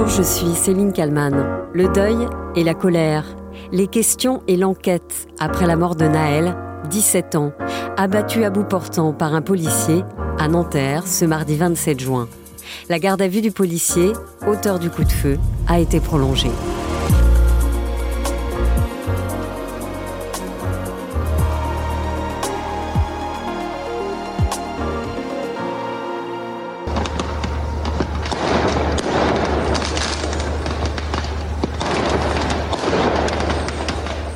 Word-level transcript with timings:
Bonjour, 0.00 0.16
je 0.16 0.22
suis 0.22 0.54
Céline 0.54 0.92
Kalman. 0.92 1.34
Le 1.72 1.88
deuil 1.88 2.28
et 2.54 2.62
la 2.62 2.74
colère, 2.74 3.24
les 3.72 3.88
questions 3.88 4.44
et 4.46 4.56
l'enquête 4.56 5.26
après 5.40 5.66
la 5.66 5.74
mort 5.74 5.96
de 5.96 6.06
Naël, 6.06 6.56
17 6.88 7.34
ans, 7.34 7.52
abattu 7.96 8.44
à 8.44 8.50
bout 8.50 8.62
portant 8.62 9.12
par 9.12 9.34
un 9.34 9.42
policier 9.42 10.04
à 10.38 10.46
Nanterre 10.46 11.04
ce 11.04 11.24
mardi 11.24 11.56
27 11.56 11.98
juin. 11.98 12.28
La 12.88 13.00
garde 13.00 13.20
à 13.22 13.26
vue 13.26 13.40
du 13.40 13.50
policier, 13.50 14.12
auteur 14.46 14.78
du 14.78 14.88
coup 14.88 15.02
de 15.02 15.10
feu, 15.10 15.36
a 15.66 15.80
été 15.80 15.98
prolongée. 15.98 16.52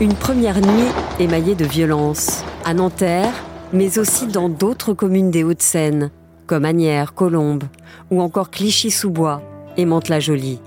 Une 0.02 0.14
première 0.14 0.60
nuit 0.60 0.90
émaillée 1.20 1.54
de 1.54 1.64
violence, 1.64 2.42
à 2.64 2.74
Nanterre, 2.74 3.32
mais 3.72 4.00
aussi 4.00 4.26
dans 4.26 4.48
d'autres 4.48 4.94
communes 4.94 5.30
des 5.30 5.44
Hauts-de-Seine, 5.44 6.10
comme 6.48 6.64
Agnières, 6.64 7.14
Colombes 7.14 7.62
ou 8.10 8.20
encore 8.20 8.50
Clichy-sous-Bois 8.50 9.42
et 9.76 9.84
Mantes-la-Jolie. 9.84 10.60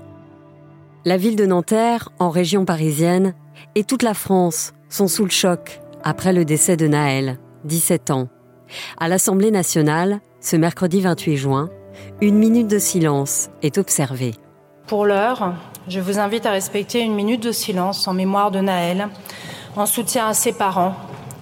La 1.04 1.18
ville 1.18 1.36
de 1.36 1.44
Nanterre, 1.44 2.08
en 2.18 2.30
région 2.30 2.64
parisienne, 2.64 3.34
et 3.74 3.84
toute 3.84 4.02
la 4.02 4.14
France 4.14 4.72
sont 4.88 5.06
sous 5.06 5.24
le 5.24 5.30
choc 5.30 5.82
après 6.02 6.32
le 6.32 6.46
décès 6.46 6.78
de 6.78 6.88
Naël, 6.88 7.38
17 7.64 8.10
ans. 8.12 8.28
À 8.96 9.06
l'Assemblée 9.06 9.50
nationale, 9.50 10.20
ce 10.40 10.56
mercredi 10.56 11.02
28 11.02 11.36
juin, 11.36 11.68
une 12.22 12.38
minute 12.38 12.68
de 12.68 12.78
silence 12.78 13.50
est 13.60 13.76
observée. 13.76 14.32
Pour 14.86 15.04
l'heure, 15.04 15.52
je 15.88 16.00
vous 16.00 16.18
invite 16.18 16.46
à 16.46 16.50
respecter 16.50 17.00
une 17.00 17.14
minute 17.14 17.42
de 17.42 17.52
silence 17.52 18.08
en 18.08 18.14
mémoire 18.14 18.50
de 18.50 18.60
Naël, 18.60 19.08
en 19.76 19.86
soutien 19.86 20.26
à 20.28 20.34
ses 20.34 20.52
parents 20.52 20.94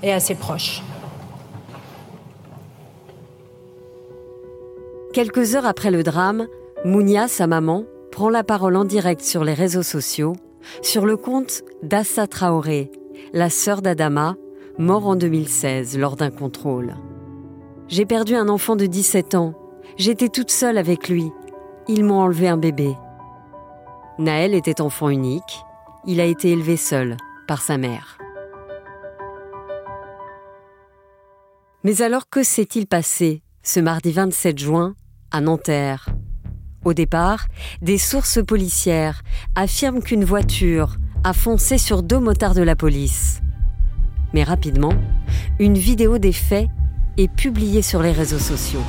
et 0.03 0.13
à 0.13 0.21
ses 0.21 0.35
proches. 0.35 0.83
Quelques 5.13 5.55
heures 5.55 5.67
après 5.67 5.91
le 5.91 6.03
drame, 6.03 6.47
Mounia, 6.85 7.29
sa 7.29 7.47
maman, 7.47 7.85
prend 8.11 8.29
la 8.29 8.45
parole 8.45 8.77
en 8.77 8.85
direct 8.85 9.23
sur 9.23 9.45
les 9.45 9.55
réseaux 9.55 9.83
sociaux, 9.83 10.35
sur 10.83 11.07
le 11.07 11.17
compte 11.17 11.63
d'Assa 11.83 12.27
Traoré, 12.27 12.91
la 13.33 13.49
sœur 13.49 13.81
d'Adama, 13.81 14.37
mort 14.77 15.07
en 15.07 15.17
2016 15.17 15.97
lors 15.99 16.17
d'un 16.17 16.31
contrôle. 16.31 16.97
J'ai 17.89 18.07
perdu 18.07 18.35
un 18.35 18.49
enfant 18.49 18.77
de 18.77 18.87
17 18.87 19.35
ans. 19.35 19.55
J'étais 19.97 20.29
toute 20.29 20.51
seule 20.51 20.79
avec 20.79 21.09
lui. 21.09 21.31
Ils 21.87 22.05
m'ont 22.05 22.21
enlevé 22.21 22.49
un 22.49 22.57
bébé. 22.57 22.97
Naël 24.19 24.55
était 24.55 24.81
enfant 24.81 25.09
unique. 25.09 25.65
Il 26.07 26.21
a 26.21 26.25
été 26.25 26.53
élevé 26.53 26.77
seul 26.77 27.17
par 27.49 27.61
sa 27.63 27.79
mère. 27.79 28.19
Mais 31.83 32.01
alors 32.01 32.29
que 32.29 32.45
s'est-il 32.45 32.87
passé 32.87 33.43
ce 33.65 33.81
mardi 33.81 34.13
27 34.13 34.59
juin 34.59 34.95
à 35.33 35.41
Nanterre? 35.41 36.11
Au 36.85 36.95
départ, 36.95 37.47
des 37.83 37.99
sources 37.99 38.45
policières 38.45 39.23
affirment 39.57 40.03
qu'une 40.03 40.25
voiture 40.25 40.97
a 41.25 41.33
foncé 41.33 41.77
sur 41.77 42.03
deux 42.03 42.21
motards 42.21 42.55
de 42.55 42.63
la 42.63 42.77
police. 42.77 43.41
Mais 44.33 44.45
rapidement, 44.45 44.95
une 45.59 45.77
vidéo 45.77 46.19
des 46.19 46.33
faits 46.33 46.69
est 47.17 47.33
publiée 47.33 47.83
sur 47.83 48.01
les 48.01 48.13
réseaux 48.13 48.39
sociaux. 48.39 48.85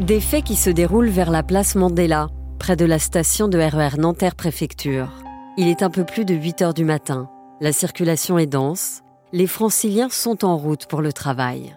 Des 0.00 0.20
faits 0.20 0.44
qui 0.44 0.56
se 0.56 0.70
déroulent 0.70 1.10
vers 1.10 1.30
la 1.30 1.42
place 1.44 1.76
Mandela, 1.76 2.28
près 2.58 2.76
de 2.76 2.84
la 2.84 2.98
station 2.98 3.48
de 3.48 3.58
RER 3.58 3.96
e 3.96 4.00
Nanterre 4.00 4.34
Préfecture. 4.34 5.08
Il 5.56 5.68
est 5.68 5.82
un 5.82 5.90
peu 5.90 6.04
plus 6.04 6.24
de 6.24 6.34
8 6.34 6.62
heures 6.62 6.74
du 6.74 6.84
matin. 6.84 7.28
La 7.60 7.72
circulation 7.72 8.38
est 8.38 8.46
dense. 8.46 9.02
Les 9.32 9.46
franciliens 9.46 10.08
sont 10.08 10.44
en 10.44 10.56
route 10.56 10.86
pour 10.86 11.02
le 11.02 11.12
travail. 11.12 11.76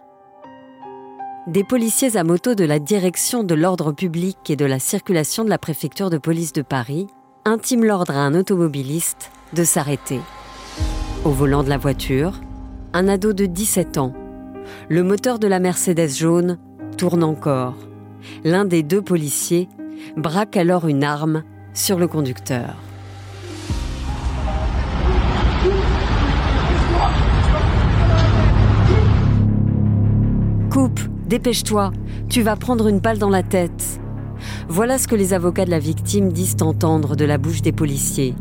Des 1.47 1.63
policiers 1.63 2.18
à 2.18 2.24
moto 2.24 2.56
de 2.56 2.66
la 2.66 2.79
direction 2.79 3.44
de 3.44 3.56
l'ordre 3.56 3.91
public 3.91 4.38
et 4.50 4.56
de 4.56 4.66
la 4.66 4.79
circulation 4.79 5.44
de 5.44 5.50
la 5.50 5.57
préfecture 5.57 6.09
de 6.09 6.18
police 6.18 6.53
de 6.53 6.62
Paris 6.62 7.07
intiment 7.46 7.85
l'ordre 7.85 8.16
à 8.16 8.22
un 8.22 8.35
automobiliste 8.35 9.31
de 9.53 9.63
s'arrêter. 9.63 10.19
Au 11.23 11.29
volant 11.29 11.63
de 11.63 11.69
la 11.69 11.78
voiture, 11.78 12.41
un 12.94 13.07
ado 13.07 13.34
de 13.34 13.46
17 13.46 13.97
ans. 13.97 14.13
Le 14.90 15.03
moteur 15.03 15.40
de 15.40 15.47
la 15.47 15.59
Mercedes 15.59 16.09
jaune 16.09 16.57
tourne 16.97 17.23
encore. 17.23 17.75
L'un 18.44 18.66
des 18.66 18.84
deux 18.84 19.02
policiers 19.02 19.69
braque 20.16 20.58
alors 20.58 20.88
une 20.88 21.03
arme 21.03 21.44
sur 21.74 22.00
le 22.00 22.08
conducteur. 22.08 22.75
Coupe, 30.72 31.00
dépêche-toi, 31.28 31.91
tu 32.30 32.41
vas 32.41 32.56
prendre 32.56 32.88
une 32.88 33.00
balle 33.00 33.18
dans 33.18 33.30
la 33.30 33.44
tête. 33.44 34.00
Voilà 34.68 34.97
ce 34.97 35.08
que 35.08 35.16
les 35.16 35.34
avocats 35.34 35.66
de 35.66 35.72
la 35.72 35.80
victime 35.80 36.31
disent 36.31 36.58
entendre 36.62 37.16
de 37.16 37.25
la 37.25 37.38
bouche 37.38 37.62
des 37.62 37.72
policiers. 37.72 38.35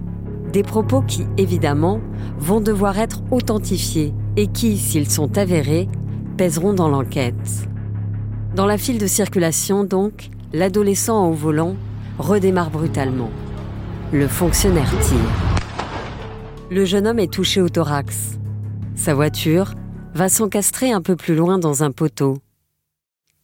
Des 0.52 0.62
propos 0.62 1.02
qui, 1.02 1.26
évidemment, 1.36 2.00
vont 2.38 2.60
devoir 2.60 2.98
être 2.98 3.22
authentifiés 3.30 4.12
et 4.36 4.46
qui, 4.46 4.76
s'ils 4.76 5.10
sont 5.10 5.38
avérés, 5.38 5.88
pèseront 6.36 6.72
dans 6.72 6.88
l'enquête. 6.88 7.68
Dans 8.54 8.66
la 8.66 8.78
file 8.78 8.98
de 8.98 9.06
circulation, 9.06 9.84
donc, 9.84 10.30
l'adolescent 10.56 11.28
au 11.28 11.32
volant 11.32 11.76
redémarre 12.18 12.70
brutalement. 12.70 13.30
Le 14.10 14.26
fonctionnaire 14.26 14.90
tire. 15.02 15.18
Le 16.70 16.86
jeune 16.86 17.06
homme 17.06 17.18
est 17.18 17.30
touché 17.30 17.60
au 17.60 17.68
thorax. 17.68 18.38
Sa 18.94 19.12
voiture 19.12 19.74
va 20.14 20.30
s'encastrer 20.30 20.92
un 20.92 21.02
peu 21.02 21.14
plus 21.14 21.34
loin 21.34 21.58
dans 21.58 21.82
un 21.82 21.90
poteau. 21.90 22.38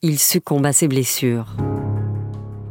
Il 0.00 0.18
succombe 0.18 0.64
à 0.64 0.72
ses 0.72 0.88
blessures. 0.88 1.54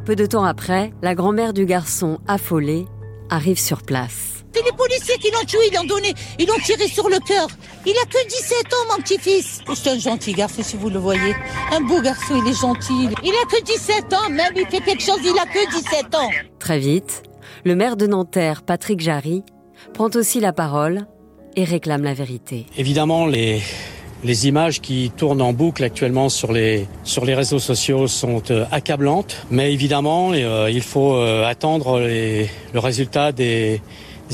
Peu 0.04 0.16
de 0.16 0.26
temps 0.26 0.44
après, 0.44 0.92
la 1.02 1.14
grand-mère 1.14 1.52
du 1.52 1.64
garçon, 1.64 2.18
affolée, 2.26 2.86
arrive 3.32 3.58
sur 3.58 3.82
place. 3.82 4.44
C'est 4.54 4.64
les 4.64 4.72
policiers 4.72 5.16
qui 5.16 5.30
l'ont 5.30 5.44
tué, 5.46 5.58
ils 5.70 5.74
l'ont 5.74 5.84
donné, 5.84 6.12
ils 6.38 6.46
l'ont 6.46 6.58
tiré 6.62 6.86
sur 6.86 7.08
le 7.08 7.18
cœur. 7.20 7.48
Il 7.86 7.92
a 7.92 8.04
que 8.04 8.28
17 8.28 8.66
ans, 8.66 8.94
mon 8.94 9.02
petit-fils. 9.02 9.60
C'est 9.74 9.90
un 9.90 9.98
gentil 9.98 10.32
garçon, 10.34 10.62
si 10.62 10.76
vous 10.76 10.90
le 10.90 10.98
voyez. 10.98 11.34
Un 11.72 11.80
beau 11.80 12.02
garçon, 12.02 12.34
il 12.36 12.50
est 12.50 12.60
gentil. 12.60 13.08
Il 13.24 13.32
a 13.32 13.46
que 13.50 13.62
17 13.62 14.12
ans, 14.12 14.28
même 14.28 14.52
il 14.54 14.66
fait 14.66 14.82
quelque 14.82 15.02
chose, 15.02 15.20
il 15.24 15.38
a 15.38 15.46
que 15.46 15.74
17 15.74 16.14
ans. 16.14 16.30
Très 16.58 16.78
vite, 16.78 17.22
le 17.64 17.74
maire 17.74 17.96
de 17.96 18.06
Nanterre, 18.06 18.62
Patrick 18.62 19.00
Jarry, 19.00 19.42
prend 19.94 20.10
aussi 20.14 20.38
la 20.38 20.52
parole 20.52 21.06
et 21.56 21.64
réclame 21.64 22.02
la 22.02 22.12
vérité. 22.12 22.66
Évidemment, 22.76 23.26
les, 23.26 23.62
les 24.24 24.46
images 24.46 24.80
qui 24.80 25.10
tournent 25.16 25.42
en 25.42 25.52
boucle 25.52 25.82
actuellement 25.82 26.28
sur 26.28 26.52
les, 26.52 26.86
sur 27.04 27.24
les 27.24 27.34
réseaux 27.34 27.58
sociaux 27.58 28.06
sont 28.06 28.42
euh, 28.50 28.64
accablantes, 28.70 29.46
mais 29.50 29.72
évidemment, 29.72 30.30
euh, 30.32 30.70
il 30.70 30.82
faut 30.82 31.14
euh, 31.14 31.44
attendre 31.44 32.00
le 32.00 32.78
résultat 32.78 33.32
des, 33.32 33.80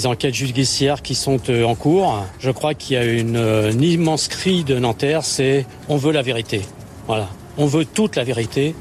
enquêtes 0.04 0.34
judiciaires 0.34 1.03
qui 1.03 1.16
sont 1.16 1.41
en 1.50 1.75
cours. 1.75 2.25
Je 2.38 2.53
crois 2.53 2.75
qu'il 2.75 2.94
y 2.94 3.00
a 3.00 3.04
une, 3.04 3.82
immense 3.82 4.28
cri 4.28 4.62
de 4.62 4.78
Nanterre, 4.78 5.25
c'est 5.25 5.66
on 5.88 5.97
veut 5.97 6.12
la 6.12 6.22
vérité. 6.22 6.60
Voilà. 7.09 7.28
On 7.56 7.66
veut 7.66 7.84
toute 7.84 8.15
la 8.15 8.22
vérité 8.22 8.76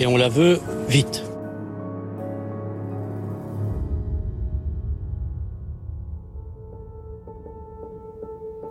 et 0.00 0.06
on 0.06 0.16
la 0.16 0.30
veut 0.30 0.62
vite. 0.88 1.22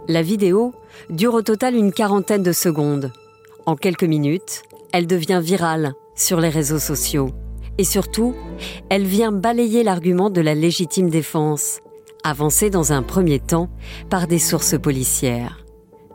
La 0.10 0.22
vidéo 0.22 0.74
dure 1.10 1.34
au 1.34 1.42
total 1.42 1.76
une 1.76 1.94
quarantaine 1.94 2.44
de 2.44 2.52
secondes. 2.52 3.14
En 3.66 3.78
quelques 3.78 4.04
minutes, 4.04 4.64
elle 4.92 5.08
devient 5.08 5.40
virale 5.42 5.94
sur 6.14 6.42
les 6.42 6.50
réseaux 6.50 6.80
sociaux. 6.80 7.30
Et 7.78 7.86
surtout, 7.86 8.36
elle 8.90 9.06
vient 9.06 9.32
balayer 9.32 9.82
l'argument 9.82 10.30
de 10.30 10.42
la 10.42 10.56
légitime 10.56 11.10
défense, 11.10 11.80
avancé 12.24 12.70
dans 12.70 12.92
un 12.92 13.02
premier 13.02 13.40
temps 13.40 13.70
par 14.10 14.28
des 14.28 14.40
sources 14.40 14.78
policières. 14.78 15.66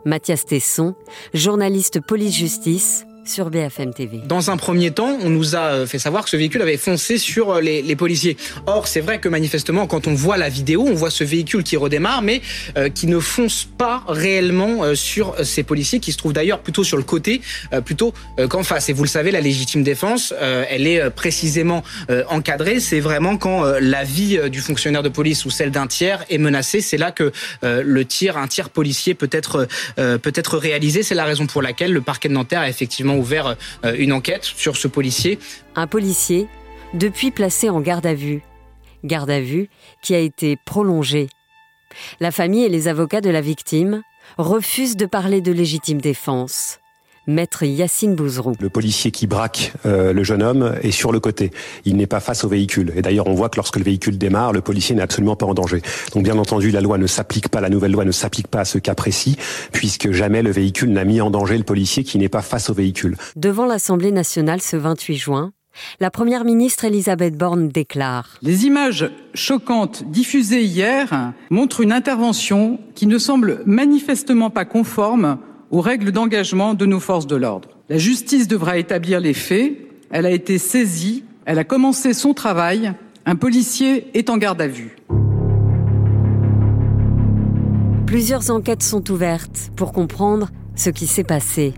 Mathias 0.05 0.45
Tesson, 0.45 0.93
journaliste 1.33 1.99
police-justice, 1.99 3.05
sur 3.29 3.49
BFM 3.49 3.93
TV. 3.93 4.21
Dans 4.25 4.49
un 4.49 4.57
premier 4.57 4.91
temps, 4.91 5.17
on 5.21 5.29
nous 5.29 5.55
a 5.55 5.59
euh, 5.59 5.85
fait 5.85 5.99
savoir 5.99 6.23
que 6.23 6.29
ce 6.29 6.37
véhicule 6.37 6.61
avait 6.61 6.77
foncé 6.77 7.17
sur 7.17 7.51
euh, 7.51 7.61
les, 7.61 7.95
policiers. 7.95 8.37
Or, 8.65 8.87
c'est 8.87 9.01
vrai 9.01 9.19
que 9.19 9.29
manifestement, 9.29 9.85
quand 9.85 10.07
on 10.07 10.13
voit 10.13 10.37
la 10.37 10.49
vidéo, 10.49 10.85
on 10.87 10.95
voit 10.95 11.11
ce 11.11 11.23
véhicule 11.23 11.63
qui 11.63 11.77
redémarre, 11.77 12.21
mais 12.21 12.41
euh, 12.77 12.89
qui 12.89 13.07
ne 13.07 13.19
fonce 13.19 13.67
pas 13.77 14.03
réellement 14.07 14.95
sur 14.95 15.35
ces 15.45 15.63
policiers, 15.63 15.99
qui 15.99 16.11
se 16.11 16.17
trouvent 16.17 16.33
d'ailleurs 16.33 16.59
plutôt 16.59 16.83
sur 16.83 16.97
le 16.97 17.03
côté, 17.03 17.41
plutôt 17.85 18.13
qu'en 18.49 18.63
face. 18.63 18.89
Et 18.89 18.93
vous 18.93 19.03
le 19.03 19.09
savez, 19.09 19.31
la 19.31 19.41
légitime 19.41 19.83
défense, 19.83 20.33
elle 20.41 20.87
est 20.87 21.09
précisément 21.09 21.83
encadrée. 22.29 22.79
C'est 22.79 22.99
vraiment 22.99 23.37
quand 23.37 23.63
la 23.79 24.03
vie 24.03 24.39
du 24.49 24.59
fonctionnaire 24.59 25.03
de 25.03 25.09
police 25.09 25.45
ou 25.45 25.49
celle 25.49 25.71
d'un 25.71 25.87
tiers 25.87 26.25
est 26.29 26.37
menacée, 26.37 26.81
c'est 26.81 26.97
là 26.97 27.11
que 27.11 27.31
le 27.61 28.05
tir, 28.05 28.37
un 28.37 28.47
tir 28.47 28.69
policier 28.69 29.13
peut 29.13 29.29
être 29.31 29.67
peut 29.95 30.33
être 30.35 30.57
réalisé. 30.57 31.03
C'est 31.03 31.15
la 31.15 31.25
raison 31.25 31.45
pour 31.45 31.61
laquelle 31.61 31.93
le 31.93 32.01
parquet 32.01 32.29
de 32.29 32.33
Nanterre 32.33 32.61
a 32.61 32.69
effectivement 32.69 33.18
ouvert 33.19 33.55
euh, 33.85 33.95
une 33.97 34.13
enquête 34.13 34.43
sur 34.43 34.77
ce 34.77 34.87
policier. 34.87 35.39
Un 35.75 35.87
policier 35.87 36.47
depuis 36.93 37.31
placé 37.31 37.69
en 37.69 37.81
garde 37.81 38.05
à 38.05 38.13
vue. 38.13 38.41
Garde 39.03 39.29
à 39.29 39.39
vue 39.39 39.69
qui 40.01 40.15
a 40.15 40.19
été 40.19 40.57
prolongée. 40.65 41.29
La 42.19 42.31
famille 42.31 42.63
et 42.63 42.69
les 42.69 42.87
avocats 42.87 43.21
de 43.21 43.29
la 43.29 43.41
victime 43.41 44.01
refusent 44.37 44.97
de 44.97 45.05
parler 45.05 45.41
de 45.41 45.51
légitime 45.51 46.01
défense. 46.01 46.79
Maître 47.29 47.63
Yacine 47.63 48.15
Bouzrou. 48.15 48.53
Le 48.59 48.69
policier 48.69 49.11
qui 49.11 49.27
braque 49.27 49.73
euh, 49.85 50.13
le 50.13 50.23
jeune 50.23 50.41
homme 50.41 50.73
est 50.81 50.89
sur 50.89 51.11
le 51.11 51.19
côté. 51.19 51.51
Il 51.85 51.95
n'est 51.95 52.07
pas 52.07 52.19
face 52.19 52.43
au 52.43 52.49
véhicule. 52.49 52.91
Et 52.95 53.03
d'ailleurs, 53.03 53.27
on 53.27 53.35
voit 53.35 53.49
que 53.49 53.57
lorsque 53.57 53.77
le 53.77 53.83
véhicule 53.83 54.17
démarre, 54.17 54.51
le 54.51 54.61
policier 54.61 54.95
n'est 54.95 55.03
absolument 55.03 55.35
pas 55.35 55.45
en 55.45 55.53
danger. 55.53 55.83
Donc, 56.13 56.23
bien 56.23 56.39
entendu, 56.39 56.71
la 56.71 56.81
loi 56.81 56.97
ne 56.97 57.05
s'applique 57.05 57.49
pas, 57.49 57.61
la 57.61 57.69
nouvelle 57.69 57.91
loi 57.91 58.03
ne 58.03 58.11
s'applique 58.11 58.47
pas 58.47 58.61
à 58.61 58.65
ce 58.65 58.79
cas 58.79 58.95
précis, 58.95 59.37
puisque 59.71 60.11
jamais 60.11 60.41
le 60.41 60.49
véhicule 60.49 60.91
n'a 60.91 61.05
mis 61.05 61.21
en 61.21 61.29
danger 61.29 61.57
le 61.57 61.63
policier 61.63 62.03
qui 62.03 62.17
n'est 62.17 62.29
pas 62.29 62.41
face 62.41 62.71
au 62.71 62.73
véhicule. 62.73 63.15
Devant 63.35 63.67
l'Assemblée 63.67 64.11
nationale 64.11 64.59
ce 64.59 64.75
28 64.75 65.15
juin, 65.15 65.51
la 65.99 66.09
première 66.09 66.45
ministre 66.45 66.85
Elisabeth 66.85 67.37
Borne 67.37 67.69
déclare 67.69 68.37
Les 68.41 68.65
images 68.65 69.09
choquantes 69.35 70.03
diffusées 70.09 70.63
hier 70.63 71.33
montrent 71.51 71.81
une 71.81 71.91
intervention 71.91 72.79
qui 72.95 73.05
ne 73.05 73.19
semble 73.19 73.61
manifestement 73.65 74.49
pas 74.49 74.65
conforme 74.65 75.37
aux 75.71 75.81
règles 75.81 76.11
d'engagement 76.11 76.73
de 76.73 76.85
nos 76.85 76.99
forces 76.99 77.27
de 77.27 77.35
l'ordre. 77.35 77.69
La 77.89 77.97
justice 77.97 78.47
devra 78.47 78.77
établir 78.77 79.19
les 79.19 79.33
faits. 79.33 79.73
Elle 80.11 80.25
a 80.25 80.31
été 80.31 80.57
saisie. 80.57 81.23
Elle 81.45 81.59
a 81.59 81.63
commencé 81.63 82.13
son 82.13 82.33
travail. 82.33 82.93
Un 83.25 83.35
policier 83.35 84.07
est 84.13 84.29
en 84.29 84.37
garde 84.37 84.61
à 84.61 84.67
vue. 84.67 84.95
Plusieurs 88.05 88.49
enquêtes 88.49 88.83
sont 88.83 89.11
ouvertes 89.11 89.71
pour 89.75 89.91
comprendre 89.91 90.49
ce 90.75 90.89
qui 90.89 91.05
s'est 91.05 91.23
passé. 91.23 91.73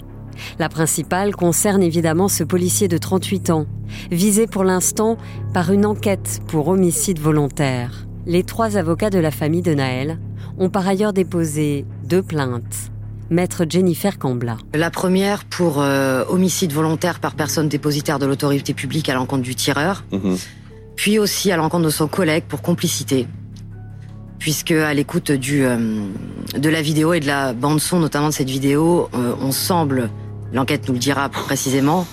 La 0.60 0.70
principale 0.70 1.36
concerne 1.36 1.84
évidemment 1.84 2.30
ce 2.30 2.44
policier 2.44 2.88
de 2.88 2.98
38 2.98 3.50
ans, 3.50 3.66
visé 4.12 4.48
pour 4.48 4.64
l'instant 4.64 5.18
par 5.54 5.72
une 5.72 5.86
enquête 5.86 6.40
pour 6.48 6.70
homicide 6.70 7.20
volontaire. 7.20 8.08
Les 8.26 8.44
trois 8.44 8.78
avocats 8.78 9.10
de 9.10 9.20
la 9.20 9.32
famille 9.32 9.62
de 9.62 9.74
Naël 9.74 10.20
ont 10.58 10.70
par 10.70 10.88
ailleurs 10.88 11.14
déposé 11.14 11.86
deux 12.06 12.22
plaintes. 12.22 12.92
Maître 13.32 13.66
Jennifer 13.68 14.20
Cambla. 14.20 14.58
La 14.74 14.92
première 14.92 15.46
pour 15.46 15.82
euh, 15.82 16.26
homicide 16.28 16.74
volontaire 16.74 17.22
par 17.22 17.34
personne 17.34 17.70
dépositaire 17.70 18.20
de 18.20 18.26
l'autorité 18.26 18.74
publique 18.74 19.08
à 19.08 19.14
l'encontre 19.14 19.44
du 19.44 19.56
tireur, 19.56 20.04
Mhm. 20.12 20.38
puis 20.98 21.18
aussi 21.18 21.50
à 21.50 21.56
l'encontre 21.56 21.86
de 21.86 21.90
son 21.90 22.08
collègue 22.08 22.44
pour 22.48 22.62
complicité, 22.62 23.28
puisque 24.38 24.72
à 24.72 24.94
l'écoute 24.94 25.32
du 25.32 25.64
euh, 25.64 25.78
de 26.58 26.70
la 26.70 26.82
vidéo 26.82 27.14
et 27.14 27.22
de 27.22 27.28
la 27.28 27.54
bande 27.54 27.80
son, 27.80 28.00
notamment 28.00 28.28
de 28.28 28.34
cette 28.34 28.50
vidéo, 28.50 29.08
euh, 29.16 29.34
on 29.42 29.54
semble, 29.54 30.10
l'enquête 30.52 30.90
nous 30.90 30.94
le 30.94 31.00
dira 31.00 31.30
précisément, 31.30 32.06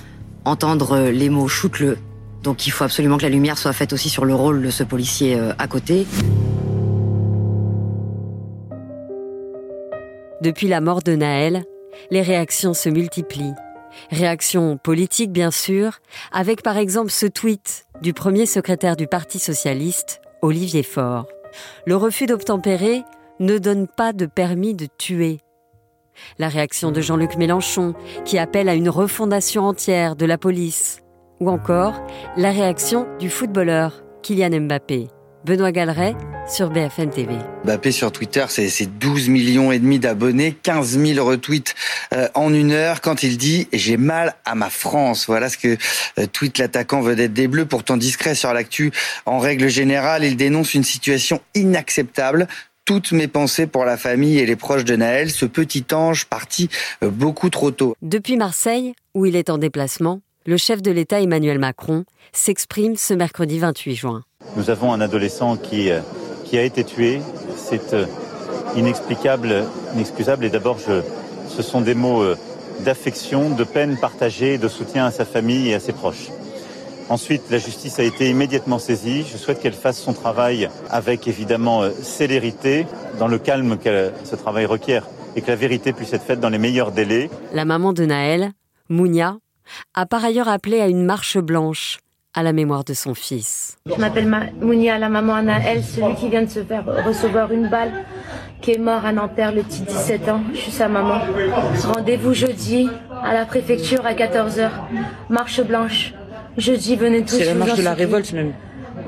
entendre 0.45 1.11
les 1.11 1.29
mots 1.31 1.49
shoot-le. 1.49 1.99
Donc 2.45 2.69
il 2.69 2.71
faut 2.71 2.85
absolument 2.85 3.17
que 3.19 3.25
la 3.25 3.29
lumière 3.29 3.59
soit 3.59 3.73
faite 3.73 3.93
aussi 3.93 4.09
sur 4.09 4.25
le 4.25 4.37
rôle 4.37 4.63
de 4.63 4.71
ce 4.71 4.85
policier 4.85 5.35
euh, 5.37 5.53
à 5.59 5.67
côté. 5.67 6.07
Depuis 10.41 10.69
la 10.69 10.81
mort 10.81 11.03
de 11.03 11.17
Naël, 11.17 11.65
les 12.11 12.23
réactions 12.23 12.75
se 12.75 12.89
multiplient. 12.89 13.55
Réactions 14.11 14.77
politiques, 14.77 15.33
bien 15.33 15.51
sûr, 15.51 15.99
avec 16.31 16.63
par 16.63 16.77
exemple 16.77 17.11
ce 17.11 17.27
tweet 17.27 17.87
du 18.03 18.13
premier 18.13 18.47
secrétaire 18.47 18.97
du 18.97 19.09
Parti 19.09 19.41
socialiste, 19.41 20.21
Olivier 20.43 20.85
Faure. 20.85 21.27
Le 21.87 21.97
refus 21.97 22.27
d'obtempérer 22.27 23.03
ne 23.41 23.59
donne 23.59 23.89
pas 23.89 24.13
de 24.13 24.27
permis 24.27 24.75
de 24.75 24.87
tuer. 24.99 25.41
La 26.39 26.49
réaction 26.49 26.93
de 26.93 27.01
Jean-Luc 27.01 27.37
Mélenchon, 27.37 27.95
qui 28.25 28.39
appelle 28.39 28.69
à 28.69 28.75
une 28.75 28.89
refondation 28.89 29.65
entière 29.65 30.17
de 30.17 30.27
la 30.27 30.39
police. 30.39 31.01
Ou 31.41 31.49
encore 31.51 31.95
la 32.37 32.51
réaction 32.51 33.07
du 33.19 33.31
footballeur 33.31 34.03
Kylian 34.23 34.61
Mbappé. 34.61 35.09
Benoît 35.45 35.73
Galeret 35.73 36.17
sur 36.49 36.71
BFM 36.71 37.11
TV. 37.11 37.35
Mbappé 37.65 37.93
sur 37.93 38.11
Twitter, 38.11 38.45
c'est 38.49 38.69
c'est 38.69 38.87
12 38.87 39.29
millions 39.29 39.71
et 39.71 39.79
demi 39.79 39.99
d'abonnés, 39.99 40.57
15 40.63 40.99
000 40.99 41.25
retweets 41.25 41.75
euh, 42.13 42.29
en 42.35 42.53
une 42.53 42.73
heure 42.73 43.01
quand 43.01 43.23
il 43.23 43.39
dit 43.39 43.69
j'ai 43.73 43.97
mal 43.97 44.35
à 44.45 44.55
ma 44.55 44.71
France. 44.71 45.27
Voilà 45.27 45.49
ce 45.49 45.59
que 45.59 45.77
euh, 46.19 46.27
tweet 46.27 46.59
l'attaquant 46.59 47.01
vedette 47.01 47.33
des 47.33 47.49
Bleus, 47.49 47.67
pourtant 47.67 47.97
discret 47.97 48.35
sur 48.35 48.53
l'actu. 48.53 48.91
En 49.27 49.39
règle 49.39 49.69
générale, 49.69 50.25
il 50.25 50.37
dénonce 50.37 50.75
une 50.75 50.85
situation 50.85 51.41
inacceptable. 51.55 52.49
Toutes 52.85 53.13
mes 53.13 53.29
pensées 53.29 53.67
pour 53.67 53.85
la 53.85 53.99
famille 53.99 54.39
et 54.39 54.47
les 54.47 54.57
proches 54.57 54.85
de 54.85 54.97
Naël, 54.97 55.31
ce 55.31 55.45
petit 55.45 55.85
ange 55.93 56.25
parti 56.25 56.71
euh, 57.03 57.11
beaucoup 57.11 57.51
trop 57.51 57.71
tôt. 57.71 57.95
Depuis 58.01 58.37
Marseille, 58.37 58.95
où 59.15 59.27
il 59.27 59.37
est 59.37 59.51
en 59.51 59.59
déplacement, 59.59 60.21
le 60.49 60.57
chef 60.57 60.81
de 60.81 60.91
l'État 60.91 61.21
Emmanuel 61.21 61.59
Macron 61.59 62.07
s'exprime 62.33 62.97
ce 62.97 63.13
mercredi 63.13 63.59
28 63.59 63.95
juin. 63.95 64.23
Nous 64.57 64.71
avons 64.71 64.95
un 64.95 65.01
adolescent 65.03 65.59
qui, 65.59 65.91
euh, 65.91 66.01
qui 66.45 66.57
a 66.57 66.63
été 66.63 66.85
tué. 66.85 67.21
C'est 67.55 67.93
euh, 67.93 68.07
inexplicable, 68.75 69.67
inexcusable. 69.95 70.47
Et 70.47 70.49
d'abord, 70.49 70.79
ce 70.81 71.63
sont 71.63 71.83
des 71.83 71.95
mots 71.95 72.23
euh, 72.23 72.35
d'affection, 72.81 73.51
de 73.51 73.63
peine 73.63 73.99
partagée, 73.99 74.57
de 74.57 74.69
soutien 74.69 75.05
à 75.05 75.11
sa 75.11 75.27
famille 75.27 75.69
et 75.69 75.75
à 75.75 75.81
ses 75.81 75.93
proches. 75.93 76.31
Ensuite, 77.11 77.43
la 77.51 77.59
justice 77.59 77.99
a 77.99 78.03
été 78.03 78.31
immédiatement 78.31 78.79
saisie. 78.79 79.27
Je 79.31 79.37
souhaite 79.37 79.61
qu'elle 79.61 79.75
fasse 79.75 80.01
son 80.01 80.15
travail 80.15 80.71
avec 80.89 81.29
évidemment 81.29 81.83
célérité, 82.01 82.87
dans 83.19 83.29
le 83.29 83.39
calme 83.39 83.77
que 83.77 84.13
ce 84.25 84.35
travail 84.35 84.65
requiert, 84.65 85.07
et 85.37 85.43
que 85.43 85.49
la 85.49 85.57
vérité 85.57 85.93
puisse 85.93 86.15
être 86.15 86.25
faite 86.25 86.41
dans 86.41 86.49
les 86.49 86.59
meilleurs 86.59 86.93
délais. 86.93 87.29
La 87.53 87.67
maman 87.67 87.93
de 87.93 88.07
Naël, 88.07 88.53
Mounia, 88.89 89.37
a 89.95 90.07
par 90.07 90.25
ailleurs 90.25 90.49
appelé 90.49 90.81
à 90.81 90.89
une 90.89 91.05
marche 91.05 91.39
blanche 91.39 91.99
à 92.35 92.43
la 92.43 92.53
mémoire 92.53 92.85
de 92.85 92.95
son 92.95 93.15
fils. 93.15 93.77
Je 93.87 93.95
m'appelle 94.01 94.27
Ma- 94.27 94.51
Mounia, 94.61 94.99
la 94.99 95.09
maman 95.09 95.35
Anaël, 95.35 95.83
celui 95.83 96.15
qui 96.15 96.29
vient 96.29 96.43
de 96.43 96.49
se 96.51 96.63
faire 96.63 96.85
recevoir 97.05 97.51
une 97.53 97.69
balle, 97.69 98.05
qui 98.61 98.73
est 98.73 98.79
mort 98.79 99.05
à 99.05 99.13
Nanterre 99.13 99.53
le 99.53 99.63
petit 99.63 99.81
17 99.83 100.29
ans. 100.29 100.43
Je 100.53 100.59
suis 100.59 100.71
sa 100.71 100.89
maman. 100.89 101.21
Rendez-vous 101.95 102.35
jeudi 102.35 102.89
à 103.25 103.33
la 103.35 103.45
préfecture 103.45 104.05
à 104.07 104.13
14h. 104.15 104.71
Marche 105.31 105.63
blanche. 105.63 106.15
Jeudi, 106.57 106.97
venez 106.97 107.23
tous. 107.23 107.37
C'est 107.39 107.45
la 107.47 107.55
marche 107.55 107.77
de 107.79 107.83
la 107.83 107.95
révolte 107.95 108.33
même. 108.33 108.53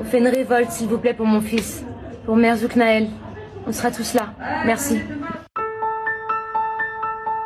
On 0.01 0.03
fait 0.05 0.17
une 0.19 0.27
révolte, 0.27 0.71
s'il 0.71 0.87
vous 0.87 0.97
plaît, 0.97 1.13
pour 1.13 1.25
mon 1.27 1.41
fils. 1.41 1.83
Pour 2.25 2.35
Merzouk 2.35 2.75
Naël. 2.75 3.07
On 3.67 3.71
sera 3.71 3.91
tous 3.91 4.13
là. 4.15 4.33
Merci. 4.65 4.99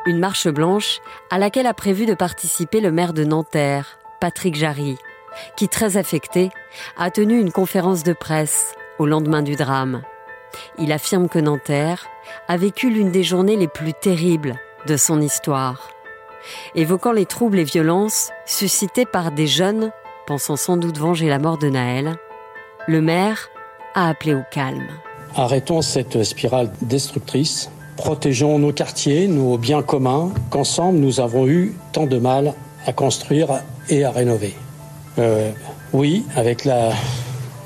Une 0.05 0.19
marche 0.19 0.47
blanche 0.47 0.99
à 1.31 1.39
laquelle 1.39 1.65
a 1.65 1.73
prévu 1.73 2.05
de 2.05 2.13
participer 2.13 2.79
le 2.79 2.91
maire 2.91 3.13
de 3.13 3.23
Nanterre, 3.23 3.97
Patrick 4.21 4.55
Jarry, 4.55 4.97
qui, 5.57 5.67
très 5.67 5.97
affecté, 5.97 6.51
a 6.97 7.09
tenu 7.09 7.39
une 7.39 7.51
conférence 7.51 8.03
de 8.03 8.13
presse 8.13 8.75
au 8.99 9.07
lendemain 9.07 9.41
du 9.41 9.55
drame. 9.55 10.03
Il 10.77 10.91
affirme 10.91 11.27
que 11.27 11.39
Nanterre 11.39 12.05
a 12.47 12.55
vécu 12.55 12.89
l'une 12.89 13.11
des 13.11 13.23
journées 13.23 13.57
les 13.57 13.67
plus 13.67 13.93
terribles 13.93 14.55
de 14.87 14.95
son 14.95 15.19
histoire. 15.21 15.89
Évoquant 16.75 17.11
les 17.11 17.25
troubles 17.25 17.59
et 17.59 17.63
violences 17.63 18.29
suscités 18.45 19.05
par 19.05 19.31
des 19.31 19.47
jeunes 19.47 19.91
pensant 20.27 20.55
sans 20.55 20.77
doute 20.77 20.97
venger 20.97 21.29
la 21.29 21.39
mort 21.39 21.57
de 21.57 21.69
Naël, 21.69 22.15
le 22.87 23.01
maire 23.01 23.49
a 23.95 24.09
appelé 24.09 24.33
au 24.33 24.43
calme. 24.51 24.87
Arrêtons 25.35 25.81
cette 25.81 26.23
spirale 26.23 26.71
destructrice. 26.81 27.69
Protégeons 27.97 28.59
nos 28.59 28.73
quartiers, 28.73 29.27
nos 29.27 29.57
biens 29.57 29.81
communs, 29.81 30.31
qu'ensemble 30.49 30.99
nous 30.99 31.21
avons 31.21 31.47
eu 31.47 31.75
tant 31.93 32.05
de 32.05 32.17
mal 32.17 32.53
à 32.85 32.93
construire 32.93 33.61
et 33.89 34.03
à 34.03 34.11
rénover. 34.11 34.53
Euh, 35.17 35.51
oui, 35.93 36.25
avec 36.35 36.67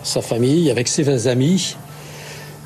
sa 0.04 0.22
famille, 0.22 0.70
avec 0.70 0.88
ses 0.88 1.28
amis, 1.28 1.76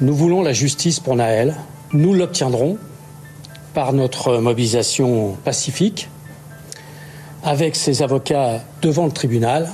nous 0.01 0.13
voulons 0.13 0.41
la 0.41 0.53
justice 0.53 0.99
pour 0.99 1.15
Naël. 1.15 1.55
Nous 1.93 2.13
l'obtiendrons 2.13 2.77
par 3.73 3.93
notre 3.93 4.37
mobilisation 4.37 5.37
pacifique, 5.43 6.09
avec 7.43 7.75
ses 7.75 8.01
avocats 8.01 8.61
devant 8.81 9.05
le 9.05 9.11
tribunal 9.11 9.69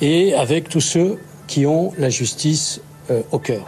et 0.00 0.34
avec 0.34 0.68
tous 0.68 0.80
ceux 0.80 1.18
qui 1.46 1.66
ont 1.66 1.92
la 1.98 2.10
justice 2.10 2.80
euh, 3.10 3.22
au 3.32 3.38
cœur. 3.38 3.64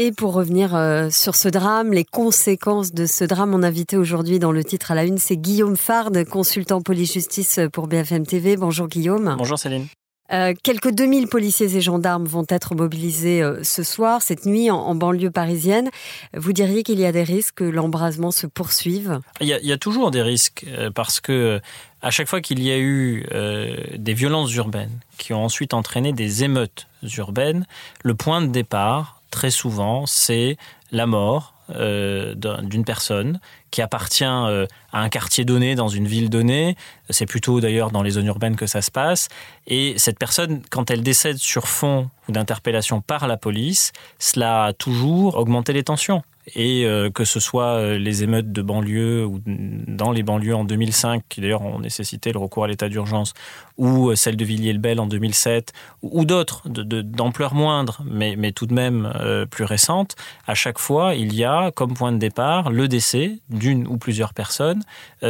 Et 0.00 0.12
pour 0.12 0.32
revenir 0.32 0.76
euh, 0.76 1.10
sur 1.10 1.34
ce 1.34 1.48
drame, 1.48 1.92
les 1.92 2.04
conséquences 2.04 2.92
de 2.92 3.04
ce 3.04 3.24
drame, 3.24 3.50
mon 3.50 3.64
invité 3.64 3.96
aujourd'hui 3.96 4.38
dans 4.38 4.52
le 4.52 4.62
titre 4.62 4.92
à 4.92 4.94
la 4.94 5.02
une, 5.02 5.18
c'est 5.18 5.36
Guillaume 5.36 5.76
Fard, 5.76 6.12
consultant 6.30 6.80
police-justice 6.80 7.58
pour 7.72 7.88
BFM 7.88 8.24
TV. 8.24 8.56
Bonjour 8.56 8.86
Guillaume. 8.86 9.34
Bonjour 9.36 9.58
Céline. 9.58 9.88
Euh, 10.30 10.52
quelques 10.62 10.90
2000 10.90 11.26
policiers 11.28 11.74
et 11.74 11.80
gendarmes 11.80 12.26
vont 12.26 12.44
être 12.48 12.74
mobilisés 12.74 13.42
euh, 13.42 13.64
ce 13.64 13.82
soir, 13.82 14.20
cette 14.20 14.44
nuit, 14.44 14.70
en, 14.70 14.76
en, 14.76 14.94
banlieue 14.94 15.30
parisienne. 15.30 15.88
Vous 16.34 16.52
diriez 16.52 16.82
qu'il 16.82 17.00
y 17.00 17.06
a 17.06 17.12
des 17.12 17.22
risques 17.22 17.56
que 17.56 17.64
l'embrasement 17.64 18.30
se 18.30 18.46
poursuive? 18.46 19.20
Il 19.40 19.46
y, 19.46 19.54
a, 19.54 19.58
il 19.58 19.66
y, 19.66 19.72
a, 19.72 19.78
toujours 19.78 20.10
des 20.10 20.20
risques 20.20 20.66
euh, 20.68 20.90
parce 20.90 21.20
que 21.20 21.60
à 22.02 22.10
chaque 22.10 22.28
fois 22.28 22.40
qu'il 22.40 22.62
y 22.62 22.70
a 22.70 22.78
eu 22.78 23.26
euh, 23.32 23.74
des 23.96 24.12
violences 24.12 24.54
urbaines 24.54 25.00
qui 25.16 25.32
ont 25.32 25.44
ensuite 25.44 25.72
entraîné 25.72 26.12
des 26.12 26.44
émeutes 26.44 26.86
urbaines, 27.16 27.66
le 28.04 28.14
point 28.14 28.42
de 28.42 28.48
départ 28.48 29.17
très 29.30 29.50
souvent, 29.50 30.06
c'est 30.06 30.56
la 30.92 31.06
mort 31.06 31.54
euh, 31.70 32.34
d'une 32.62 32.84
personne 32.84 33.40
qui 33.70 33.82
appartient 33.82 34.24
euh, 34.24 34.64
à 34.90 35.02
un 35.02 35.10
quartier 35.10 35.44
donné, 35.44 35.74
dans 35.74 35.88
une 35.88 36.06
ville 36.06 36.30
donnée. 36.30 36.76
C'est 37.10 37.26
plutôt 37.26 37.60
d'ailleurs 37.60 37.90
dans 37.90 38.02
les 38.02 38.12
zones 38.12 38.24
urbaines 38.24 38.56
que 38.56 38.66
ça 38.66 38.80
se 38.80 38.90
passe. 38.90 39.28
Et 39.66 39.92
cette 39.98 40.18
personne, 40.18 40.62
quand 40.70 40.90
elle 40.90 41.02
décède 41.02 41.36
sur 41.36 41.68
fond 41.68 42.08
d'interpellation 42.30 43.02
par 43.02 43.26
la 43.26 43.36
police, 43.36 43.92
cela 44.18 44.64
a 44.64 44.72
toujours 44.72 45.36
augmenté 45.36 45.74
les 45.74 45.84
tensions 45.84 46.22
et 46.54 46.86
euh, 46.86 47.10
que 47.10 47.24
ce 47.26 47.38
soit 47.38 47.98
les 47.98 48.22
émeutes 48.22 48.50
de 48.50 48.62
banlieue 48.62 49.26
ou 49.26 49.42
dans 49.44 50.10
les 50.10 50.22
banlieues 50.22 50.54
en 50.54 50.64
2005, 50.64 51.22
qui 51.28 51.42
d'ailleurs 51.42 51.60
ont 51.60 51.80
nécessité 51.80 52.32
le 52.32 52.38
recours 52.38 52.64
à 52.64 52.68
l'état 52.68 52.88
d'urgence, 52.88 53.34
ou 53.78 54.10
euh, 54.10 54.16
celle 54.16 54.36
de 54.36 54.44
Villiers-le-Bel 54.44 55.00
en 55.00 55.06
2007, 55.06 55.72
ou 56.02 56.24
d'autres 56.24 56.62
d'ampleur 56.68 57.54
moindre, 57.54 58.02
mais, 58.04 58.36
mais 58.36 58.52
tout 58.52 58.66
de 58.66 58.74
même 58.74 59.12
plus 59.50 59.64
récentes, 59.64 60.16
à 60.46 60.54
chaque 60.54 60.78
fois, 60.78 61.14
il 61.14 61.34
y 61.34 61.44
a 61.44 61.70
comme 61.70 61.94
point 61.94 62.12
de 62.12 62.18
départ 62.18 62.70
le 62.70 62.88
décès 62.88 63.38
d'une 63.48 63.86
ou 63.86 63.96
plusieurs 63.96 64.34
personnes 64.34 64.82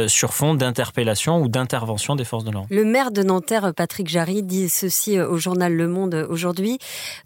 sur 0.07 0.33
fond 0.33 0.53
d'interpellation 0.53 1.41
ou 1.41 1.47
d'intervention 1.47 2.15
des 2.15 2.25
forces 2.25 2.43
de 2.43 2.51
l'ordre. 2.51 2.67
Le 2.69 2.85
maire 2.85 3.11
de 3.11 3.23
Nanterre, 3.23 3.73
Patrick 3.75 4.07
Jarry, 4.07 4.43
dit 4.43 4.69
ceci 4.69 5.19
au 5.19 5.37
journal 5.37 5.73
Le 5.73 5.87
Monde 5.87 6.27
aujourd'hui. 6.29 6.79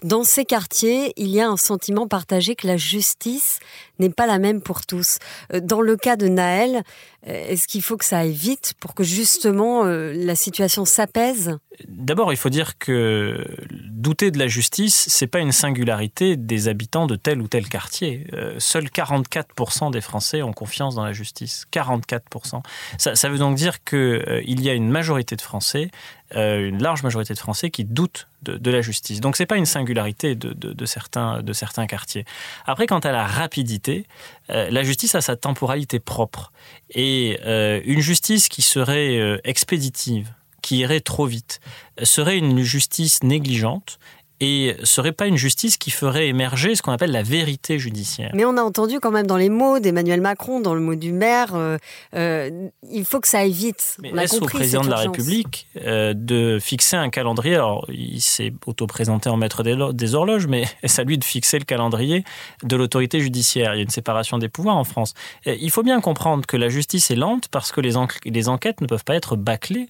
Dans 0.03 0.23
ces 0.23 0.45
quartiers, 0.45 1.13
il 1.17 1.29
y 1.29 1.41
a 1.41 1.49
un 1.49 1.57
sentiment 1.57 2.07
partagé 2.07 2.55
que 2.55 2.67
la 2.67 2.77
justice 2.77 3.59
n'est 3.99 4.09
pas 4.09 4.27
la 4.27 4.39
même 4.39 4.61
pour 4.61 4.85
tous. 4.85 5.19
Euh, 5.53 5.59
dans 5.59 5.81
le 5.81 5.95
cas 5.95 6.15
de 6.15 6.27
Naël, 6.27 6.83
euh, 7.27 7.49
est-ce 7.49 7.67
qu'il 7.67 7.81
faut 7.81 7.97
que 7.97 8.05
ça 8.05 8.19
aille 8.19 8.33
vite 8.33 8.73
pour 8.79 8.95
que 8.95 9.03
justement 9.03 9.85
euh, 9.85 10.13
la 10.15 10.35
situation 10.35 10.85
s'apaise? 10.85 11.57
D'abord, 11.87 12.31
il 12.31 12.37
faut 12.37 12.49
dire 12.49 12.77
que 12.77 13.43
douter 13.71 14.31
de 14.31 14.37
la 14.37 14.47
justice, 14.47 15.05
c'est 15.09 15.27
pas 15.27 15.39
une 15.39 15.51
singularité 15.51 16.35
des 16.35 16.67
habitants 16.67 17.07
de 17.07 17.15
tel 17.15 17.41
ou 17.41 17.47
tel 17.47 17.67
quartier. 17.67 18.27
seuls 18.59 18.85
44% 18.85 19.91
des 19.91 20.01
Français 20.01 20.43
ont 20.43 20.53
confiance 20.53 20.93
dans 20.93 21.03
la 21.03 21.13
justice. 21.13 21.65
44%. 21.73 22.61
Ça, 22.97 23.29
veut 23.29 23.39
donc 23.39 23.55
dire 23.55 23.83
qu'il 23.83 24.61
y 24.61 24.69
a 24.69 24.73
une 24.73 24.89
majorité 24.89 25.35
de 25.35 25.41
Français 25.41 25.89
une 26.35 26.81
large 26.81 27.03
majorité 27.03 27.33
de 27.33 27.39
Français 27.39 27.69
qui 27.69 27.85
doutent 27.85 28.27
de, 28.43 28.71
la 28.71 28.81
justice. 28.81 29.21
Donc 29.21 29.35
c'est 29.35 29.45
pas 29.45 29.57
une 29.57 29.65
singularité 29.65 30.35
de, 30.35 30.85
certains, 30.85 31.41
de 31.41 31.53
certains 31.53 31.87
quartiers. 31.87 32.25
Après, 32.65 32.87
quant 32.87 32.99
à 32.99 33.11
la 33.11 33.25
rapidité, 33.25 34.05
euh, 34.49 34.69
la 34.69 34.83
justice 34.83 35.15
a 35.15 35.21
sa 35.21 35.35
temporalité 35.35 35.99
propre. 35.99 36.51
Et 36.89 37.39
euh, 37.45 37.81
une 37.85 38.01
justice 38.01 38.49
qui 38.49 38.61
serait 38.61 39.39
expéditive, 39.43 40.31
qui 40.61 40.77
irait 40.77 41.01
trop 41.01 41.25
vite, 41.25 41.59
serait 42.01 42.37
une 42.37 42.61
justice 42.61 43.23
négligente 43.23 43.99
et 44.43 44.75
serait 44.83 45.13
pas 45.13 45.27
une 45.27 45.37
justice 45.37 45.77
qui 45.77 45.89
ferait 45.89 46.27
émerger 46.27 46.75
ce 46.75 46.81
qu'on 46.81 46.91
appelle 46.91 47.11
la 47.11 47.23
vérité 47.23 47.79
judiciaire. 47.79 48.31
Mais 48.33 48.43
on 48.43 48.57
a 48.57 48.61
entendu 48.61 48.99
quand 48.99 49.11
même 49.11 49.25
dans 49.25 49.37
les 49.37 49.49
mots 49.49 49.79
d'Emmanuel 49.79 50.19
Macron, 50.19 50.59
dans 50.59 50.75
le 50.75 50.81
mot 50.81 50.95
du 50.95 51.13
maire, 51.13 51.55
euh, 51.55 51.77
euh, 52.13 52.67
il 52.91 53.05
faut 53.05 53.21
que 53.21 53.27
ça 53.29 53.39
aille 53.39 53.53
vite. 53.53 53.97
Mais 54.01 54.09
est-ce 54.09 54.37
au 54.37 54.41
président 54.41 54.81
de 54.81 54.89
la 54.89 54.97
République 54.97 55.67
euh, 55.85 56.13
de 56.13 56.59
fixer 56.61 56.97
un 56.97 57.09
calendrier? 57.09 57.55
Alors, 57.55 57.85
il 57.89 58.21
s'est 58.21 58.53
auto-présenté 58.65 59.29
en 59.29 59.37
maître 59.37 59.63
des 59.63 60.15
horloges, 60.15 60.47
mais 60.47 60.65
est-ce 60.83 60.99
à 60.99 61.05
lui 61.05 61.17
de 61.17 61.23
fixer 61.23 61.57
le 61.57 61.65
calendrier 61.65 62.25
de 62.63 62.75
l'autorité 62.75 63.21
judiciaire 63.21 63.73
Il 63.75 63.77
y 63.77 63.79
a 63.79 63.83
une 63.83 63.89
séparation 63.89 64.37
des 64.39 64.49
pouvoirs 64.49 64.75
en 64.75 64.83
France. 64.83 65.13
il 65.45 65.71
faut 65.71 65.83
bien 65.83 66.01
comprendre 66.01 66.45
que 66.45 66.57
la 66.57 66.67
justice 66.67 67.11
est 67.11 67.15
lente 67.15 67.47
parce 67.47 67.71
que 67.71 67.79
les, 67.79 67.93
les 68.25 68.49
enquêtes 68.49 68.81
ne 68.81 68.87
peuvent 68.87 69.05
pas 69.05 69.15
être 69.15 69.37
bâclées. 69.37 69.87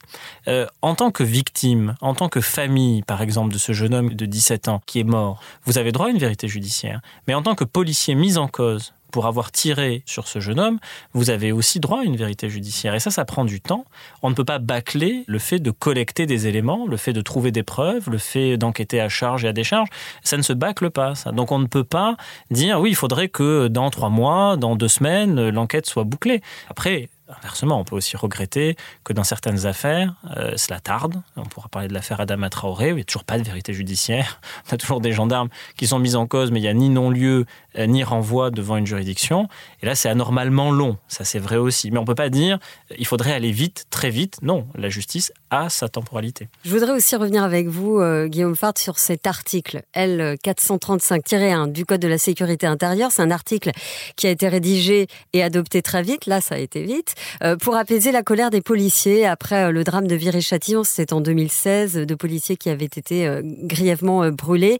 en 0.83 0.93
tant 0.93 1.09
que 1.09 1.23
victime, 1.23 1.95
en 2.01 2.13
tant 2.13 2.29
que 2.29 2.41
famille, 2.41 3.01
par 3.01 3.23
exemple, 3.23 3.51
de 3.51 3.57
ce 3.57 3.73
jeune 3.73 3.95
homme 3.95 4.13
de 4.13 4.25
17 4.43 4.67
ans 4.67 4.81
qui 4.85 4.99
est 4.99 5.05
mort, 5.05 5.41
vous 5.63 5.77
avez 5.77 5.93
droit 5.93 6.07
à 6.07 6.09
une 6.09 6.17
vérité 6.17 6.49
judiciaire. 6.49 6.99
Mais 7.27 7.33
en 7.33 7.41
tant 7.41 7.55
que 7.55 7.63
policier 7.63 8.13
mis 8.13 8.37
en 8.37 8.49
cause 8.49 8.93
pour 9.09 9.25
avoir 9.25 9.53
tiré 9.53 10.03
sur 10.05 10.27
ce 10.27 10.41
jeune 10.41 10.59
homme, 10.59 10.79
vous 11.13 11.29
avez 11.29 11.53
aussi 11.53 11.79
droit 11.79 12.01
à 12.01 12.03
une 12.03 12.17
vérité 12.17 12.49
judiciaire. 12.49 12.93
Et 12.93 12.99
ça, 12.99 13.09
ça 13.09 13.23
prend 13.23 13.45
du 13.45 13.61
temps. 13.61 13.85
On 14.21 14.29
ne 14.29 14.35
peut 14.35 14.43
pas 14.43 14.59
bâcler 14.59 15.23
le 15.27 15.39
fait 15.39 15.59
de 15.59 15.71
collecter 15.71 16.25
des 16.25 16.47
éléments, 16.47 16.85
le 16.87 16.97
fait 16.97 17.13
de 17.13 17.21
trouver 17.21 17.51
des 17.51 17.63
preuves, 17.63 18.09
le 18.09 18.17
fait 18.17 18.57
d'enquêter 18.57 18.99
à 18.99 19.07
charge 19.07 19.45
et 19.45 19.47
à 19.47 19.53
décharge. 19.53 19.87
Ça 20.23 20.35
ne 20.35 20.41
se 20.41 20.51
bâcle 20.51 20.89
pas, 20.89 21.15
ça. 21.15 21.31
Donc 21.31 21.53
on 21.53 21.59
ne 21.59 21.67
peut 21.67 21.85
pas 21.85 22.17
dire, 22.51 22.81
oui, 22.81 22.89
il 22.89 22.95
faudrait 22.95 23.29
que 23.29 23.69
dans 23.69 23.89
trois 23.91 24.09
mois, 24.09 24.57
dans 24.57 24.75
deux 24.75 24.89
semaines, 24.89 25.49
l'enquête 25.51 25.85
soit 25.85 26.03
bouclée. 26.03 26.41
Après, 26.69 27.07
Inversement, 27.41 27.79
on 27.79 27.83
peut 27.83 27.95
aussi 27.95 28.17
regretter 28.17 28.75
que 29.03 29.13
dans 29.13 29.23
certaines 29.23 29.65
affaires, 29.65 30.13
euh, 30.37 30.53
cela 30.55 30.79
tarde. 30.79 31.21
On 31.35 31.43
pourra 31.43 31.69
parler 31.69 31.87
de 31.87 31.93
l'affaire 31.93 32.19
Adama 32.19 32.49
Traoré, 32.49 32.87
où 32.87 32.95
il 32.95 32.95
n'y 32.95 33.01
a 33.01 33.05
toujours 33.05 33.23
pas 33.23 33.37
de 33.37 33.43
vérité 33.43 33.73
judiciaire. 33.73 34.39
On 34.71 34.75
a 34.75 34.77
toujours 34.77 35.01
des 35.01 35.11
gendarmes 35.11 35.49
qui 35.77 35.87
sont 35.87 35.99
mis 35.99 36.15
en 36.15 36.27
cause, 36.27 36.51
mais 36.51 36.59
il 36.59 36.63
n'y 36.63 36.67
a 36.67 36.73
ni 36.73 36.89
non-lieu, 36.89 37.45
euh, 37.77 37.85
ni 37.85 38.03
renvoi 38.03 38.51
devant 38.51 38.77
une 38.77 38.85
juridiction. 38.85 39.47
Et 39.81 39.85
là, 39.85 39.95
c'est 39.95 40.09
anormalement 40.09 40.71
long. 40.71 40.97
Ça, 41.07 41.23
c'est 41.23 41.39
vrai 41.39 41.57
aussi. 41.57 41.91
Mais 41.91 41.97
on 41.97 42.01
ne 42.01 42.07
peut 42.07 42.15
pas 42.15 42.29
dire 42.29 42.59
euh, 42.91 42.95
il 42.97 43.05
faudrait 43.05 43.33
aller 43.33 43.51
vite, 43.51 43.85
très 43.89 44.09
vite. 44.09 44.37
Non, 44.41 44.67
la 44.75 44.89
justice 44.89 45.31
a 45.49 45.69
sa 45.69 45.89
temporalité. 45.89 46.47
Je 46.65 46.71
voudrais 46.71 46.91
aussi 46.91 47.15
revenir 47.15 47.43
avec 47.43 47.67
vous, 47.67 48.01
Guillaume 48.27 48.55
Fart, 48.55 48.77
sur 48.77 48.97
cet 48.97 49.27
article 49.27 49.83
L435-1 49.95 51.71
du 51.71 51.85
Code 51.85 52.01
de 52.01 52.07
la 52.07 52.17
sécurité 52.17 52.67
intérieure. 52.67 53.11
C'est 53.11 53.21
un 53.21 53.31
article 53.31 53.71
qui 54.15 54.27
a 54.27 54.29
été 54.29 54.47
rédigé 54.47 55.07
et 55.33 55.43
adopté 55.43 55.81
très 55.81 56.01
vite. 56.01 56.25
Là, 56.25 56.41
ça 56.41 56.55
a 56.55 56.57
été 56.57 56.83
vite. 56.83 57.15
Euh, 57.43 57.55
pour 57.55 57.75
apaiser 57.75 58.11
la 58.11 58.23
colère 58.23 58.49
des 58.49 58.61
policiers 58.61 59.25
après 59.25 59.65
euh, 59.65 59.71
le 59.71 59.83
drame 59.83 60.07
de 60.07 60.15
Viry-Châtillon, 60.15 60.83
c'était 60.83 61.13
en 61.13 61.21
2016, 61.21 61.93
de 61.93 62.15
policiers 62.15 62.57
qui 62.57 62.69
avaient 62.69 62.85
été 62.85 63.27
euh, 63.27 63.41
grièvement 63.43 64.29
brûlés. 64.29 64.79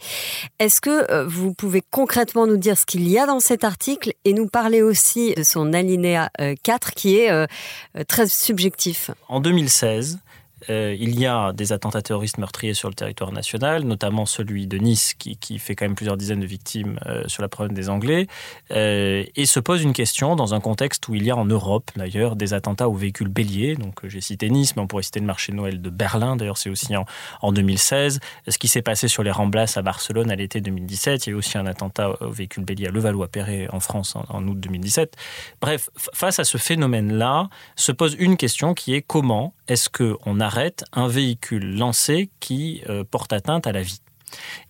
Est-ce 0.59 0.81
que 0.81 1.25
vous 1.25 1.53
pouvez 1.53 1.83
concrètement 1.91 2.47
nous 2.47 2.57
dire 2.57 2.77
ce 2.77 2.85
qu'il 2.85 3.07
y 3.07 3.17
a 3.17 3.25
dans 3.25 3.39
cet 3.39 3.63
article 3.63 4.13
et 4.25 4.33
nous 4.33 4.47
parler 4.47 4.81
aussi 4.81 5.33
de 5.35 5.43
son 5.43 5.73
alinéa 5.73 6.29
4 6.63 6.91
qui 6.93 7.17
est 7.17 7.47
très 8.07 8.27
subjectif? 8.27 9.12
En 9.27 9.39
2016, 9.39 10.19
euh, 10.70 10.96
il 11.00 11.20
y 11.20 11.25
a 11.25 11.53
des 11.53 11.74
attentats 11.74 12.01
terroristes 12.01 12.38
meurtriers 12.38 12.74
sur 12.74 12.89
le 12.89 12.96
territoire 12.96 13.32
national, 13.32 13.84
notamment 13.84 14.25
celui 14.25 14.67
de 14.67 14.77
Nice 14.77 15.13
qui, 15.13 15.60
fait 15.60 15.75
quand 15.75 15.86
même 15.86 15.96
plusieurs 15.96 16.17
dizaines 16.17 16.39
de 16.39 16.46
victimes 16.46 17.00
euh, 17.05 17.24
sur 17.27 17.41
la 17.41 17.48
province 17.48 17.74
des 17.74 17.89
Anglais, 17.89 18.27
euh, 18.72 19.24
et 19.36 19.46
se 19.46 19.60
pose 19.60 19.84
une 19.84 19.93
question 19.93 20.36
dans 20.36 20.53
un 20.53 20.60
contexte 20.60 21.08
où 21.08 21.15
il 21.15 21.24
y 21.24 21.32
a 21.32 21.36
en 21.36 21.46
Europe 21.46 21.91
d'ailleurs 21.96 22.36
des 22.36 22.53
attentats 22.53 22.89
aux 22.89 22.93
véhicules 22.93 23.27
béliers. 23.27 23.75
Donc 23.75 24.08
j'ai 24.08 24.22
cité 24.22 24.50
Nice, 24.50 24.75
mais 24.75 24.82
on 24.82 24.88
pourrait 24.88 25.03
citer 25.03 25.20
le 25.20 25.25
marché 25.25 25.51
de 25.51 25.58
Noël 25.58 25.82
de 25.82 25.89
Berlin. 25.89 26.36
D'ailleurs 26.36 26.58
c'est 26.58 26.70
aussi 26.70 26.93
en, 27.41 27.51
2016. 27.51 28.20
Ce 28.48 28.58
qui 28.58 28.67
s'est 28.67 28.82
passé 28.82 29.08
sur 29.08 29.24
les 29.24 29.32
Ramblas 29.32 29.74
à 29.75 29.82
Barcelone 29.82 30.32
à 30.32 30.36
l'été 30.36 30.62
2017. 30.62 31.25
Il 31.25 31.29
y 31.29 31.34
a 31.34 31.36
eu 31.36 31.38
aussi 31.38 31.58
un 31.58 31.65
attentat 31.65 32.10
aux 32.22 32.32
véhicules 32.32 32.63
béliers 32.63 32.88
à 32.88 32.91
Levallois-Perret 32.91 33.67
en 33.72 33.79
France 33.79 34.15
en, 34.15 34.48
août 34.48 34.60
2017. 34.60 35.15
Bref, 35.62 35.89
face 36.13 36.39
à 36.39 36.43
ce 36.43 36.58
phénomène-là, 36.58 37.50
se 37.75 37.91
pose 37.91 38.15
une 38.20 38.38
question 38.38 38.74
qui 38.74 38.93
est 38.93 39.01
comment 39.01 39.53
est-ce 39.67 39.89
qu'on 39.89 40.39
un 40.93 41.07
véhicule 41.07 41.77
lancé 41.77 42.29
qui 42.39 42.81
euh, 42.89 43.03
porte 43.03 43.33
atteinte 43.33 43.67
à 43.67 43.72
la 43.72 43.81
vie 43.81 44.01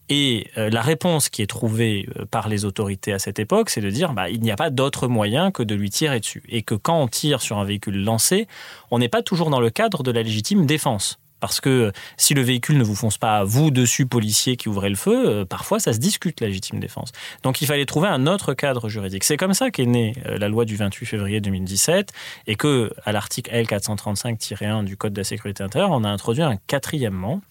et 0.10 0.48
euh, 0.58 0.70
la 0.70 0.82
réponse 0.82 1.30
qui 1.30 1.42
est 1.42 1.48
trouvée 1.48 2.08
euh, 2.18 2.26
par 2.26 2.50
les 2.50 2.66
autorités 2.66 3.14
à 3.14 3.20
cette 3.20 3.40
époque, 3.40 3.70
c'est 3.70 3.82
de 3.82 3.90
dire 3.90 4.14
bah, 4.14 4.30
il 4.30 4.42
n'y 4.42 4.52
a 4.52 4.56
pas 4.56 4.70
d'autre 4.70 5.08
moyen 5.08 5.52
que 5.52 5.64
de 5.64 5.76
lui 5.76 5.90
tirer 5.90 6.20
dessus. 6.20 6.44
Et 6.50 6.62
que 6.62 6.76
quand 6.76 7.00
on 7.00 7.08
tire 7.08 7.42
sur 7.42 7.58
un 7.58 7.64
véhicule 7.64 8.04
lancé, 8.04 8.48
on 8.92 9.00
n'est 9.00 9.10
pas 9.10 9.22
toujours 9.22 9.50
dans 9.50 9.60
le 9.60 9.70
cadre 9.70 10.04
de 10.04 10.12
la 10.12 10.24
légitime 10.24 10.66
défense. 10.66 11.20
Parce 11.44 11.60
que 11.60 11.92
si 12.16 12.34
le 12.34 12.42
véhicule 12.42 12.78
ne 12.78 12.86
vous 12.86 12.96
fonce 12.96 13.18
pas 13.18 13.44
vous 13.44 13.70
dessus, 13.70 14.06
policier 14.06 14.56
qui 14.56 14.70
ouvrez 14.70 14.88
le 14.88 14.96
feu, 14.96 15.28
euh, 15.28 15.44
parfois 15.44 15.78
ça 15.78 15.92
se 15.92 16.00
discute 16.00 16.40
la 16.40 16.48
légitime 16.48 16.80
défense. 16.80 17.12
Donc 17.44 17.62
il 17.62 17.66
fallait 17.68 17.86
trouver 17.86 18.08
un 18.08 18.28
autre 18.28 18.54
cadre 18.54 18.88
juridique. 18.88 19.26
C'est 19.26 19.36
comme 19.36 19.54
ça 19.54 19.70
qu'est 19.70 19.86
née 19.86 20.16
euh, 20.26 20.38
la 20.38 20.48
loi 20.48 20.64
du 20.64 20.78
28 20.78 21.06
février 21.06 21.42
2017 21.42 22.14
et 22.48 22.56
que 22.56 22.94
à 23.04 23.12
l'article 23.12 23.54
L435-1 23.54 24.86
du 24.86 24.96
Code 24.96 25.12
de 25.12 25.20
la 25.20 25.26
sécurité 25.26 25.64
intérieure, 25.64 25.92
on 25.92 26.06
a 26.06 26.10
introduit 26.10 26.44
un 26.44 26.56
quatrièmement 26.56 27.42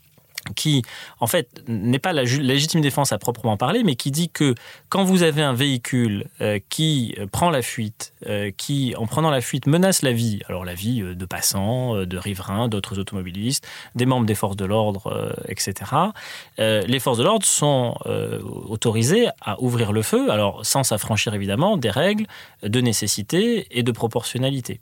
qui, 0.56 0.82
en 1.20 1.26
fait, 1.26 1.62
n'est 1.68 1.98
pas 1.98 2.12
la 2.12 2.24
légitime 2.24 2.80
défense 2.80 3.12
à 3.12 3.18
proprement 3.18 3.56
parler, 3.56 3.82
mais 3.84 3.96
qui 3.96 4.10
dit 4.10 4.28
que 4.28 4.54
quand 4.88 5.04
vous 5.04 5.22
avez 5.22 5.42
un 5.42 5.52
véhicule 5.52 6.26
euh, 6.40 6.58
qui 6.68 7.14
euh, 7.18 7.26
prend 7.26 7.50
la 7.50 7.62
fuite, 7.62 8.12
euh, 8.26 8.50
qui, 8.56 8.94
en 8.96 9.06
prenant 9.06 9.30
la 9.30 9.40
fuite, 9.40 9.66
menace 9.66 10.02
la 10.02 10.12
vie, 10.12 10.40
alors 10.48 10.64
la 10.64 10.74
vie 10.74 11.02
de 11.02 11.24
passants, 11.24 12.04
de 12.04 12.18
riverains, 12.18 12.68
d'autres 12.68 12.98
automobilistes, 12.98 13.66
des 13.94 14.06
membres 14.06 14.26
des 14.26 14.34
forces 14.34 14.56
de 14.56 14.64
l'ordre, 14.64 15.34
etc., 15.48 15.90
les 16.58 17.00
forces 17.00 17.18
de 17.18 17.24
l'ordre 17.24 17.46
sont 17.46 17.96
autorisées 18.68 19.26
à 19.40 19.60
ouvrir 19.62 19.92
le 19.92 20.02
feu, 20.02 20.30
alors 20.30 20.64
sans 20.64 20.82
s'affranchir 20.82 21.34
évidemment 21.34 21.76
des 21.76 21.90
règles 21.90 22.26
de 22.62 22.80
nécessité 22.80 23.66
et 23.70 23.82
de 23.82 23.92
proportionnalité. 23.92 24.80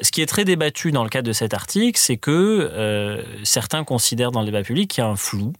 Ce 0.00 0.10
qui 0.10 0.22
est 0.22 0.26
très 0.26 0.44
débattu 0.44 0.92
dans 0.92 1.04
le 1.04 1.10
cadre 1.10 1.28
de 1.28 1.32
cet 1.32 1.54
article, 1.54 1.98
c'est 1.98 2.16
que 2.16 3.22
certains 3.44 3.84
considèrent 3.84 4.32
dans 4.32 4.40
le 4.40 4.46
débat 4.46 4.62
public 4.62 4.99
un 5.00 5.16
flou, 5.16 5.52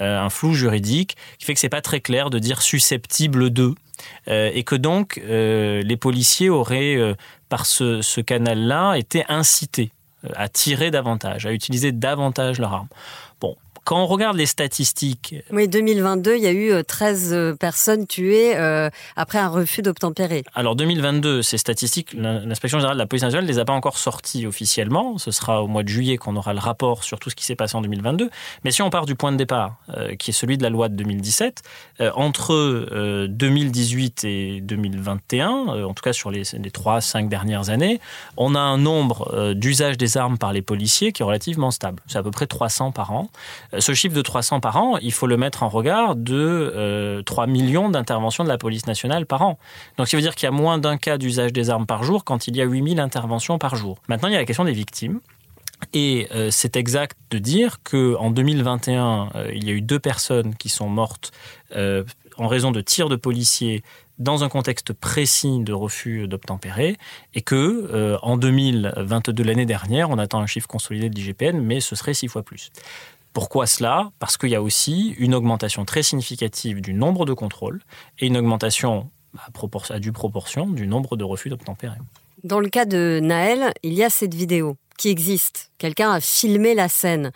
euh, 0.00 0.18
un 0.18 0.30
flou 0.30 0.54
juridique 0.54 1.16
qui 1.38 1.44
fait 1.44 1.54
que 1.54 1.60
c'est 1.60 1.68
pas 1.68 1.80
très 1.80 2.00
clair 2.00 2.30
de 2.30 2.38
dire 2.38 2.62
susceptible 2.62 3.50
de. 3.50 3.74
Euh, 4.28 4.50
et 4.54 4.62
que 4.64 4.74
donc 4.74 5.18
euh, 5.18 5.82
les 5.82 5.96
policiers 5.96 6.48
auraient, 6.48 7.16
par 7.48 7.66
ce, 7.66 8.00
ce 8.02 8.20
canal-là, 8.20 8.94
été 8.94 9.24
incités 9.28 9.92
à 10.34 10.48
tirer 10.48 10.90
davantage, 10.90 11.46
à 11.46 11.52
utiliser 11.52 11.92
davantage 11.92 12.58
leur 12.58 12.72
arme. 12.72 12.88
Bon, 13.40 13.56
quand 13.84 14.02
on 14.02 14.06
regarde 14.06 14.36
les 14.36 14.46
statistiques. 14.46 15.34
Oui, 15.52 15.68
2022, 15.68 16.36
il 16.36 16.42
y 16.42 16.46
a 16.46 16.52
eu 16.52 16.84
13 16.84 17.56
personnes 17.58 18.06
tuées 18.06 18.56
après 19.16 19.38
un 19.38 19.48
refus 19.48 19.82
d'obtempérer. 19.82 20.44
Alors 20.54 20.76
2022, 20.76 21.42
ces 21.42 21.58
statistiques, 21.58 22.12
l'inspection 22.14 22.78
générale 22.78 22.96
de 22.96 23.02
la 23.02 23.06
police 23.06 23.22
nationale 23.22 23.44
ne 23.44 23.50
les 23.50 23.58
a 23.58 23.64
pas 23.64 23.72
encore 23.72 23.98
sorties 23.98 24.46
officiellement. 24.46 25.18
Ce 25.18 25.30
sera 25.30 25.62
au 25.62 25.66
mois 25.66 25.82
de 25.82 25.88
juillet 25.88 26.16
qu'on 26.16 26.36
aura 26.36 26.52
le 26.52 26.60
rapport 26.60 27.04
sur 27.04 27.18
tout 27.18 27.30
ce 27.30 27.34
qui 27.34 27.44
s'est 27.44 27.56
passé 27.56 27.76
en 27.76 27.80
2022. 27.80 28.30
Mais 28.64 28.70
si 28.70 28.82
on 28.82 28.90
part 28.90 29.06
du 29.06 29.14
point 29.14 29.32
de 29.32 29.36
départ, 29.36 29.76
qui 30.18 30.30
est 30.30 30.34
celui 30.34 30.58
de 30.58 30.62
la 30.62 30.70
loi 30.70 30.88
de 30.88 30.94
2017, 30.94 31.62
entre 32.14 33.26
2018 33.26 34.24
et 34.24 34.60
2021, 34.60 35.48
en 35.48 35.94
tout 35.94 36.02
cas 36.02 36.12
sur 36.12 36.30
les, 36.30 36.42
les 36.52 36.70
3-5 36.70 37.28
dernières 37.28 37.70
années, 37.70 38.00
on 38.36 38.54
a 38.54 38.60
un 38.60 38.78
nombre 38.78 39.52
d'usages 39.54 39.96
des 39.96 40.16
armes 40.16 40.38
par 40.38 40.52
les 40.52 40.62
policiers 40.62 41.12
qui 41.12 41.22
est 41.22 41.24
relativement 41.24 41.70
stable. 41.70 42.02
C'est 42.06 42.18
à 42.18 42.22
peu 42.22 42.30
près 42.30 42.46
300 42.46 42.92
par 42.92 43.12
an. 43.12 43.30
Euh, 43.74 43.80
ce 43.80 43.94
chiffre 43.94 44.14
de 44.14 44.22
300 44.22 44.60
par 44.60 44.76
an, 44.76 44.98
il 44.98 45.12
faut 45.12 45.26
le 45.26 45.36
mettre 45.36 45.62
en 45.62 45.68
regard 45.68 46.16
de 46.16 47.22
3 47.24 47.44
euh, 47.44 47.46
millions 47.46 47.88
d'interventions 47.88 48.44
de 48.44 48.48
la 48.48 48.58
police 48.58 48.86
nationale 48.86 49.26
par 49.26 49.42
an. 49.42 49.58
Donc, 49.96 50.08
ça 50.08 50.16
veut 50.16 50.22
dire 50.22 50.34
qu'il 50.34 50.46
y 50.46 50.48
a 50.48 50.52
moins 50.52 50.78
d'un 50.78 50.96
cas 50.96 51.18
d'usage 51.18 51.52
des 51.52 51.70
armes 51.70 51.86
par 51.86 52.02
jour 52.02 52.24
quand 52.24 52.46
il 52.46 52.56
y 52.56 52.60
a 52.60 52.64
8000 52.64 53.00
interventions 53.00 53.58
par 53.58 53.76
jour. 53.76 53.98
Maintenant, 54.08 54.28
il 54.28 54.32
y 54.32 54.36
a 54.36 54.40
la 54.40 54.46
question 54.46 54.64
des 54.64 54.72
victimes. 54.72 55.20
Et 55.94 56.28
euh, 56.34 56.50
c'est 56.50 56.76
exact 56.76 57.16
de 57.30 57.38
dire 57.38 57.78
qu'en 57.82 58.30
2021, 58.30 59.30
il 59.54 59.64
y 59.64 59.70
a 59.70 59.72
eu 59.72 59.80
deux 59.80 59.98
personnes 59.98 60.54
qui 60.56 60.68
sont 60.68 60.88
mortes 60.88 61.32
en 62.36 62.48
raison 62.48 62.70
de 62.70 62.80
tirs 62.80 63.08
de 63.08 63.16
policiers 63.16 63.82
dans 64.18 64.44
un 64.44 64.50
contexte 64.50 64.92
précis 64.92 65.60
de 65.60 65.72
refus 65.72 66.28
d'obtempérer 66.28 66.98
et 67.34 67.40
que 67.40 68.18
en 68.22 68.36
2022 68.36 69.42
l'année 69.42 69.64
dernière, 69.64 70.10
on 70.10 70.18
attend 70.18 70.40
un 70.40 70.46
chiffre 70.46 70.66
consolidé 70.66 71.08
de 71.08 71.14
l'IGPN, 71.14 71.60
mais 71.60 71.80
ce 71.80 71.96
serait 71.96 72.12
six 72.12 72.28
fois 72.28 72.42
plus. 72.42 72.70
Pourquoi 73.32 73.66
cela? 73.66 74.10
Parce 74.18 74.36
qu'il 74.36 74.50
y 74.50 74.56
a 74.56 74.62
aussi 74.62 75.14
une 75.18 75.34
augmentation 75.34 75.84
très 75.84 76.02
significative 76.02 76.80
du 76.80 76.94
nombre 76.94 77.26
de 77.26 77.32
contrôles 77.32 77.80
et 78.18 78.26
une 78.26 78.36
augmentation 78.36 79.10
à, 79.90 79.98
due 80.00 80.12
proportion 80.12 80.66
du 80.66 80.86
nombre 80.86 81.16
de 81.16 81.24
refus 81.24 81.48
d'obtempérer. 81.48 81.96
Dans 82.42 82.58
le 82.58 82.68
cas 82.68 82.86
de 82.86 83.20
Naël, 83.22 83.72
il 83.82 83.92
y 83.92 84.02
a 84.02 84.10
cette 84.10 84.34
vidéo 84.34 84.76
qui 84.96 85.08
existe. 85.08 85.70
Quelqu'un 85.78 86.12
a 86.12 86.20
filmé 86.20 86.74
la 86.74 86.88
scène. 86.88 87.30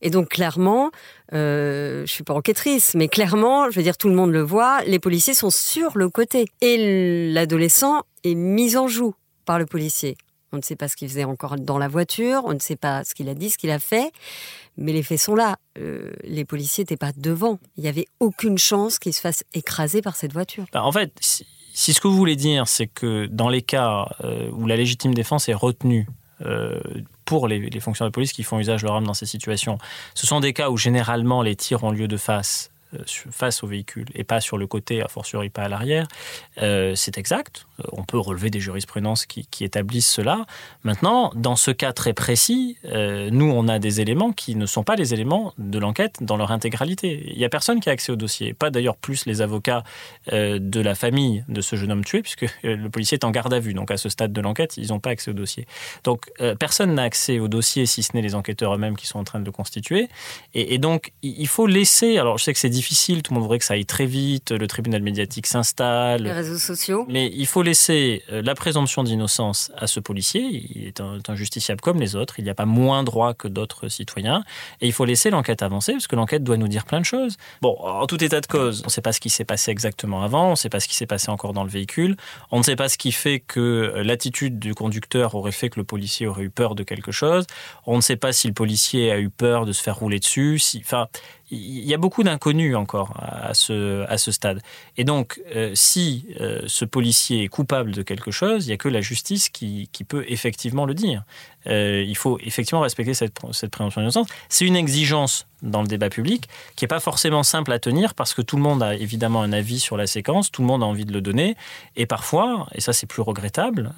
Et 0.00 0.10
donc 0.10 0.28
clairement, 0.28 0.90
euh, 1.32 2.06
je 2.06 2.12
suis 2.12 2.24
pas 2.24 2.34
enquêtrice, 2.34 2.94
mais 2.94 3.08
clairement, 3.08 3.70
je 3.70 3.76
veux 3.76 3.82
dire, 3.82 3.96
tout 3.96 4.08
le 4.08 4.14
monde 4.14 4.30
le 4.30 4.42
voit, 4.42 4.82
les 4.84 4.98
policiers 4.98 5.34
sont 5.34 5.50
sur 5.50 5.98
le 5.98 6.08
côté. 6.08 6.46
Et 6.60 7.30
l'adolescent 7.32 8.02
est 8.24 8.34
mis 8.34 8.76
en 8.76 8.88
joue 8.88 9.14
par 9.44 9.58
le 9.58 9.66
policier. 9.66 10.16
On 10.52 10.56
ne 10.56 10.62
sait 10.62 10.76
pas 10.76 10.88
ce 10.88 10.96
qu'il 10.96 11.08
faisait 11.08 11.24
encore 11.24 11.56
dans 11.56 11.78
la 11.78 11.88
voiture, 11.88 12.42
on 12.44 12.54
ne 12.54 12.58
sait 12.58 12.76
pas 12.76 13.04
ce 13.04 13.14
qu'il 13.14 13.28
a 13.28 13.34
dit, 13.34 13.50
ce 13.50 13.58
qu'il 13.58 13.70
a 13.70 13.78
fait, 13.78 14.10
mais 14.76 14.92
les 14.92 15.02
faits 15.02 15.20
sont 15.20 15.34
là. 15.34 15.56
Euh, 15.78 16.12
les 16.24 16.44
policiers 16.44 16.82
n'étaient 16.82 16.96
pas 16.96 17.12
devant. 17.16 17.58
Il 17.76 17.82
n'y 17.82 17.88
avait 17.88 18.06
aucune 18.18 18.58
chance 18.58 18.98
qu'il 18.98 19.14
se 19.14 19.20
fasse 19.20 19.44
écraser 19.54 20.02
par 20.02 20.16
cette 20.16 20.32
voiture. 20.32 20.64
Bah, 20.72 20.84
en 20.84 20.92
fait, 20.92 21.12
si, 21.20 21.94
ce 21.94 22.00
que 22.00 22.08
vous 22.08 22.16
voulez 22.16 22.36
dire, 22.36 22.66
c'est 22.66 22.88
que 22.88 23.26
dans 23.26 23.48
les 23.48 23.62
cas 23.62 24.08
euh, 24.24 24.50
où 24.52 24.66
la 24.66 24.76
légitime 24.76 25.14
défense 25.14 25.48
est 25.48 25.54
retenue 25.54 26.08
euh, 26.42 26.80
pour 27.24 27.46
les, 27.46 27.58
les, 27.70 27.80
fonctionnaires 27.80 28.10
de 28.10 28.14
police 28.14 28.32
qui 28.32 28.42
font 28.42 28.58
usage 28.58 28.80
de 28.80 28.86
leur 28.86 28.96
arme 28.96 29.06
dans 29.06 29.14
ces 29.14 29.26
situations. 29.26 29.78
Ce 30.14 30.26
sont 30.26 30.40
des 30.40 30.52
cas 30.52 30.70
où 30.70 30.76
généralement 30.76 31.42
les 31.42 31.54
tirs 31.54 31.84
ont 31.84 31.90
lieu 31.90 32.08
de 32.08 32.16
face 32.16 32.69
face 33.06 33.62
au 33.62 33.66
véhicule 33.66 34.06
et 34.14 34.24
pas 34.24 34.40
sur 34.40 34.58
le 34.58 34.66
côté, 34.66 35.02
a 35.02 35.08
fortiori 35.08 35.50
pas 35.50 35.62
à 35.62 35.68
l'arrière, 35.68 36.06
euh, 36.62 36.94
c'est 36.94 37.18
exact. 37.18 37.66
Euh, 37.80 37.84
on 37.92 38.04
peut 38.04 38.18
relever 38.18 38.50
des 38.50 38.60
jurisprudences 38.60 39.26
qui, 39.26 39.46
établissent 39.60 40.08
cela. 40.08 40.46
Maintenant, 40.84 41.32
dans 41.34 41.54
ce 41.54 41.70
cas 41.70 41.92
très 41.92 42.14
précis, 42.14 42.78
nous, 42.84 43.50
on 43.50 43.68
a 43.68 43.78
des 43.78 44.00
éléments 44.00 44.32
qui 44.32 44.54
ne 44.54 44.64
sont 44.64 44.82
pas 44.82 44.96
les 44.96 45.12
éléments 45.12 45.52
de 45.58 45.78
l'enquête 45.78 46.16
dans 46.22 46.38
leur 46.38 46.50
intégralité. 46.50 47.24
Il 47.30 47.36
n'y 47.36 47.44
a 47.44 47.50
personne 47.50 47.78
qui 47.78 47.90
a 47.90 47.92
accès 47.92 48.10
au 48.10 48.16
dossier, 48.16 48.54
pas 48.54 48.70
d'ailleurs 48.70 48.96
plus 48.96 49.26
les 49.26 49.42
avocats 49.42 49.84
de 50.32 50.80
la 50.80 50.94
famille 50.94 51.44
de 51.48 51.60
ce 51.60 51.76
jeune 51.76 51.92
homme 51.92 52.04
tué, 52.04 52.22
puisque 52.22 52.46
le 52.62 52.88
policier 52.88 53.16
est 53.16 53.24
en 53.24 53.30
garde 53.30 53.52
à 53.52 53.60
vue. 53.60 53.74
Donc 53.74 53.90
à 53.90 53.98
ce 53.98 54.08
stade 54.08 54.32
de 54.32 54.40
l'enquête, 54.40 54.78
ils 54.78 54.88
n'ont 54.88 54.98
pas 54.98 55.10
accès 55.10 55.30
au 55.30 55.34
dossier. 55.34 55.66
Donc 56.04 56.30
personne 56.58 56.94
n'a 56.94 57.02
accès 57.02 57.38
au 57.38 57.48
dossier, 57.48 57.84
si 57.84 58.02
ce 58.02 58.16
n'est 58.16 58.22
les 58.22 58.34
enquêteurs 58.34 58.74
eux-mêmes 58.74 58.96
qui 58.96 59.06
sont 59.06 59.18
en 59.18 59.24
train 59.24 59.40
de 59.40 59.44
le 59.44 59.52
constituer. 59.52 60.08
Et, 60.54 60.74
et 60.74 60.78
donc, 60.78 61.12
il 61.22 61.48
faut 61.48 61.66
laisser, 61.66 62.16
alors 62.16 62.38
je 62.38 62.44
sais 62.44 62.52
que 62.54 62.58
c'est 62.58 62.70
difficile, 62.80 63.22
tout 63.22 63.32
le 63.32 63.34
monde 63.34 63.42
voudrait 63.42 63.58
que 63.58 63.66
ça 63.66 63.74
aille 63.74 63.84
très 63.84 64.06
vite, 64.06 64.52
le 64.52 64.66
tribunal 64.66 65.02
médiatique 65.02 65.46
s'installe. 65.46 66.22
Les 66.22 66.32
réseaux 66.32 66.56
sociaux. 66.56 67.04
Mais 67.10 67.30
il 67.34 67.46
faut 67.46 67.62
laisser 67.62 68.22
euh, 68.32 68.40
la 68.40 68.54
présomption 68.54 69.04
d'innocence 69.04 69.70
à 69.76 69.86
ce 69.86 70.00
policier, 70.00 70.40
il 70.74 70.86
est 70.86 71.00
un, 71.00 71.34
justiciable 71.34 71.82
comme 71.82 72.00
les 72.00 72.16
autres, 72.16 72.36
il 72.38 72.44
n'y 72.44 72.50
a 72.50 72.54
pas 72.54 72.64
moins 72.64 73.04
droit 73.04 73.34
que 73.34 73.48
d'autres 73.48 73.88
citoyens, 73.88 74.44
et 74.80 74.86
il 74.86 74.94
faut 74.94 75.04
laisser 75.04 75.28
l'enquête 75.28 75.60
avancer, 75.62 75.92
parce 75.92 76.06
que 76.06 76.16
l'enquête 76.16 76.42
doit 76.42 76.56
nous 76.56 76.68
dire 76.68 76.86
plein 76.86 77.00
de 77.00 77.04
choses. 77.04 77.36
Bon, 77.60 77.76
en 77.80 78.06
tout 78.06 78.22
état 78.24 78.40
de 78.40 78.46
cause, 78.46 78.80
on 78.84 78.86
ne 78.86 78.90
sait 78.90 79.02
pas 79.02 79.12
ce 79.12 79.20
qui 79.20 79.28
s'est 79.28 79.44
passé 79.44 79.70
exactement 79.70 80.22
avant, 80.22 80.46
on 80.48 80.50
ne 80.52 80.56
sait 80.56 80.70
pas 80.70 80.80
ce 80.80 80.88
qui 80.88 80.94
s'est 80.94 81.06
passé 81.06 81.30
encore 81.30 81.52
dans 81.52 81.64
le 81.64 81.70
véhicule, 81.70 82.16
on 82.50 82.58
ne 82.58 82.62
sait 82.62 82.76
pas 82.76 82.88
ce 82.88 82.96
qui 82.96 83.12
fait 83.12 83.40
que 83.40 83.60
euh, 83.60 84.02
l'attitude 84.02 84.58
du 84.58 84.74
conducteur 84.74 85.34
aurait 85.34 85.52
fait 85.52 85.68
que 85.68 85.78
le 85.78 85.84
policier 85.84 86.26
aurait 86.26 86.44
eu 86.44 86.50
peur 86.50 86.74
de 86.74 86.82
quelque 86.82 87.12
chose, 87.12 87.44
on 87.84 87.96
ne 87.96 88.00
sait 88.00 88.16
pas 88.16 88.32
si 88.32 88.48
le 88.48 88.54
policier 88.54 89.12
a 89.12 89.18
eu 89.18 89.28
peur 89.28 89.66
de 89.66 89.72
se 89.72 89.82
faire 89.82 89.96
rouler 89.96 90.18
dessus, 90.18 90.58
si, 90.58 90.80
enfin, 90.82 91.08
il 91.50 91.84
y 91.84 91.94
a 91.94 91.96
beaucoup 91.96 92.22
d'inconnus 92.22 92.76
encore 92.76 93.14
à 93.18 93.54
ce, 93.54 94.06
stade. 94.30 94.62
Et 94.96 95.04
donc, 95.04 95.40
euh, 95.54 95.72
si 95.74 96.26
euh, 96.40 96.62
ce 96.66 96.84
policier 96.84 97.44
est 97.44 97.48
coupable 97.48 97.90
de 97.92 98.02
quelque 98.02 98.30
chose, 98.30 98.66
il 98.66 98.68
n'y 98.68 98.74
a 98.74 98.76
que 98.76 98.88
la 98.88 99.00
justice 99.00 99.48
qui, 99.48 99.88
peut 100.08 100.24
effectivement 100.28 100.86
le 100.86 100.94
dire. 100.94 101.24
Euh, 101.66 102.02
il 102.06 102.16
faut 102.16 102.38
effectivement 102.40 102.80
respecter 102.80 103.14
cette, 103.14 103.38
cette 103.52 103.76
d'innocence. 103.78 104.28
C'est 104.48 104.64
une 104.64 104.76
exigence 104.76 105.46
dans 105.62 105.82
le 105.82 105.88
débat 105.88 106.08
public 106.08 106.48
qui 106.74 106.84
n'est 106.84 106.88
pas 106.88 107.00
forcément 107.00 107.42
simple 107.42 107.72
à 107.72 107.78
tenir 107.78 108.14
parce 108.14 108.32
que 108.32 108.40
tout 108.42 108.56
le 108.56 108.62
monde 108.62 108.82
a 108.82 108.94
évidemment 108.94 109.42
un 109.42 109.52
avis 109.52 109.78
sur 109.78 109.96
la 109.96 110.06
séquence, 110.06 110.50
tout 110.50 110.62
le 110.62 110.68
monde 110.68 110.82
a 110.82 110.86
envie 110.86 111.04
de 111.04 111.12
le 111.12 111.20
donner. 111.20 111.56
Et 111.96 112.06
parfois, 112.06 112.66
et 112.74 112.80
ça 112.80 112.92
c'est 112.92 113.06
plus 113.06 113.22
regrettable, 113.22 113.92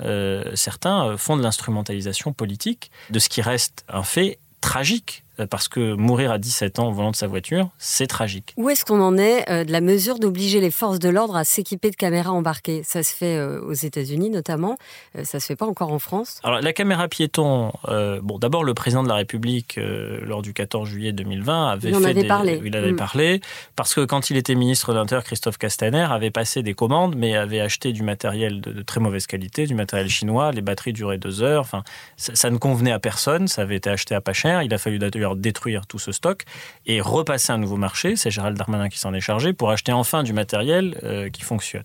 certains 0.54 1.16
font 1.16 1.36
de 1.36 1.42
l'instrumentalisation 1.42 2.32
politique 2.32 2.90
de 3.10 3.20
ce 3.20 3.28
qui 3.28 3.42
reste 3.42 3.84
un 3.88 4.02
fait 4.02 4.38
tragique 4.60 5.21
parce 5.50 5.68
que 5.68 5.94
mourir 5.94 6.30
à 6.30 6.38
17 6.38 6.78
ans 6.78 6.88
au 6.88 6.92
volant 6.92 7.10
de 7.10 7.16
sa 7.16 7.26
voiture, 7.26 7.68
c'est 7.78 8.06
tragique. 8.06 8.52
Où 8.56 8.68
est-ce 8.70 8.84
qu'on 8.84 9.00
en 9.00 9.16
est 9.18 9.48
euh, 9.50 9.64
de 9.64 9.72
la 9.72 9.80
mesure 9.80 10.18
d'obliger 10.18 10.60
les 10.60 10.70
forces 10.70 10.98
de 10.98 11.08
l'ordre 11.08 11.36
à 11.36 11.44
s'équiper 11.44 11.90
de 11.90 11.96
caméras 11.96 12.32
embarquées? 12.32 12.82
Ça 12.84 13.02
se 13.02 13.14
fait 13.14 13.36
euh, 13.36 13.60
aux 13.62 13.72
États-Unis 13.72 14.30
notamment, 14.30 14.76
ça 15.22 15.40
se 15.40 15.46
fait 15.46 15.56
pas 15.56 15.66
encore 15.66 15.92
en 15.92 15.98
France. 15.98 16.40
Alors 16.44 16.60
la 16.60 16.72
caméra 16.72 17.08
piéton, 17.08 17.72
bon 18.22 18.38
d'abord 18.38 18.64
le 18.64 18.74
président 18.74 19.02
de 19.02 19.08
la 19.08 19.14
République 19.14 19.78
lors 20.22 20.42
du 20.42 20.52
14 20.52 20.88
juillet 20.88 21.12
2020 21.12 21.68
avait 21.68 21.90
il 21.90 21.96
fait 21.96 22.04
avait 22.10 22.24
parlé. 22.26 22.60
il 22.64 22.76
avait 22.76 22.92
Mm. 22.92 22.96
parlé 22.96 23.40
parce 23.76 23.94
que 23.94 24.04
quand 24.04 24.30
il 24.30 24.36
était 24.36 24.54
ministre 24.54 24.92
de 24.92 24.98
l'Intérieur, 24.98 25.24
Christophe 25.24 25.58
Castaner 25.58 26.06
avait 26.10 26.30
passé 26.30 26.62
des 26.62 26.74
commandes 26.74 27.14
mais 27.16 27.36
avait 27.36 27.60
acheté 27.60 27.92
du 27.92 28.02
matériel 28.02 28.60
de, 28.60 28.72
de 28.72 28.82
très 28.82 29.00
mauvaise 29.00 29.26
qualité, 29.26 29.66
du 29.66 29.74
matériel 29.74 30.08
chinois, 30.08 30.52
les 30.52 30.62
batteries 30.62 30.92
duraient 30.92 31.18
deux 31.18 31.42
heures, 31.42 31.62
enfin 31.62 31.84
ça, 32.16 32.34
ça 32.34 32.50
ne 32.50 32.56
convenait 32.56 32.92
à 32.92 32.98
personne, 32.98 33.48
ça 33.48 33.62
avait 33.62 33.76
été 33.76 33.88
acheté 33.90 34.14
à 34.14 34.20
pas 34.20 34.32
cher, 34.32 34.62
il 34.62 34.72
a 34.74 34.78
fallu 34.78 34.98
d'ailleurs 34.98 35.21
détruire 35.36 35.86
tout 35.86 35.98
ce 35.98 36.12
stock 36.12 36.44
et 36.86 37.00
repasser 37.00 37.52
un 37.52 37.58
nouveau 37.58 37.76
marché. 37.76 38.16
C'est 38.16 38.30
Gérald 38.30 38.56
Darmanin 38.56 38.88
qui 38.88 38.98
s'en 38.98 39.14
est 39.14 39.20
chargé 39.20 39.52
pour 39.52 39.70
acheter 39.70 39.92
enfin 39.92 40.22
du 40.22 40.32
matériel 40.32 40.98
euh, 41.02 41.30
qui 41.30 41.42
fonctionne. 41.42 41.84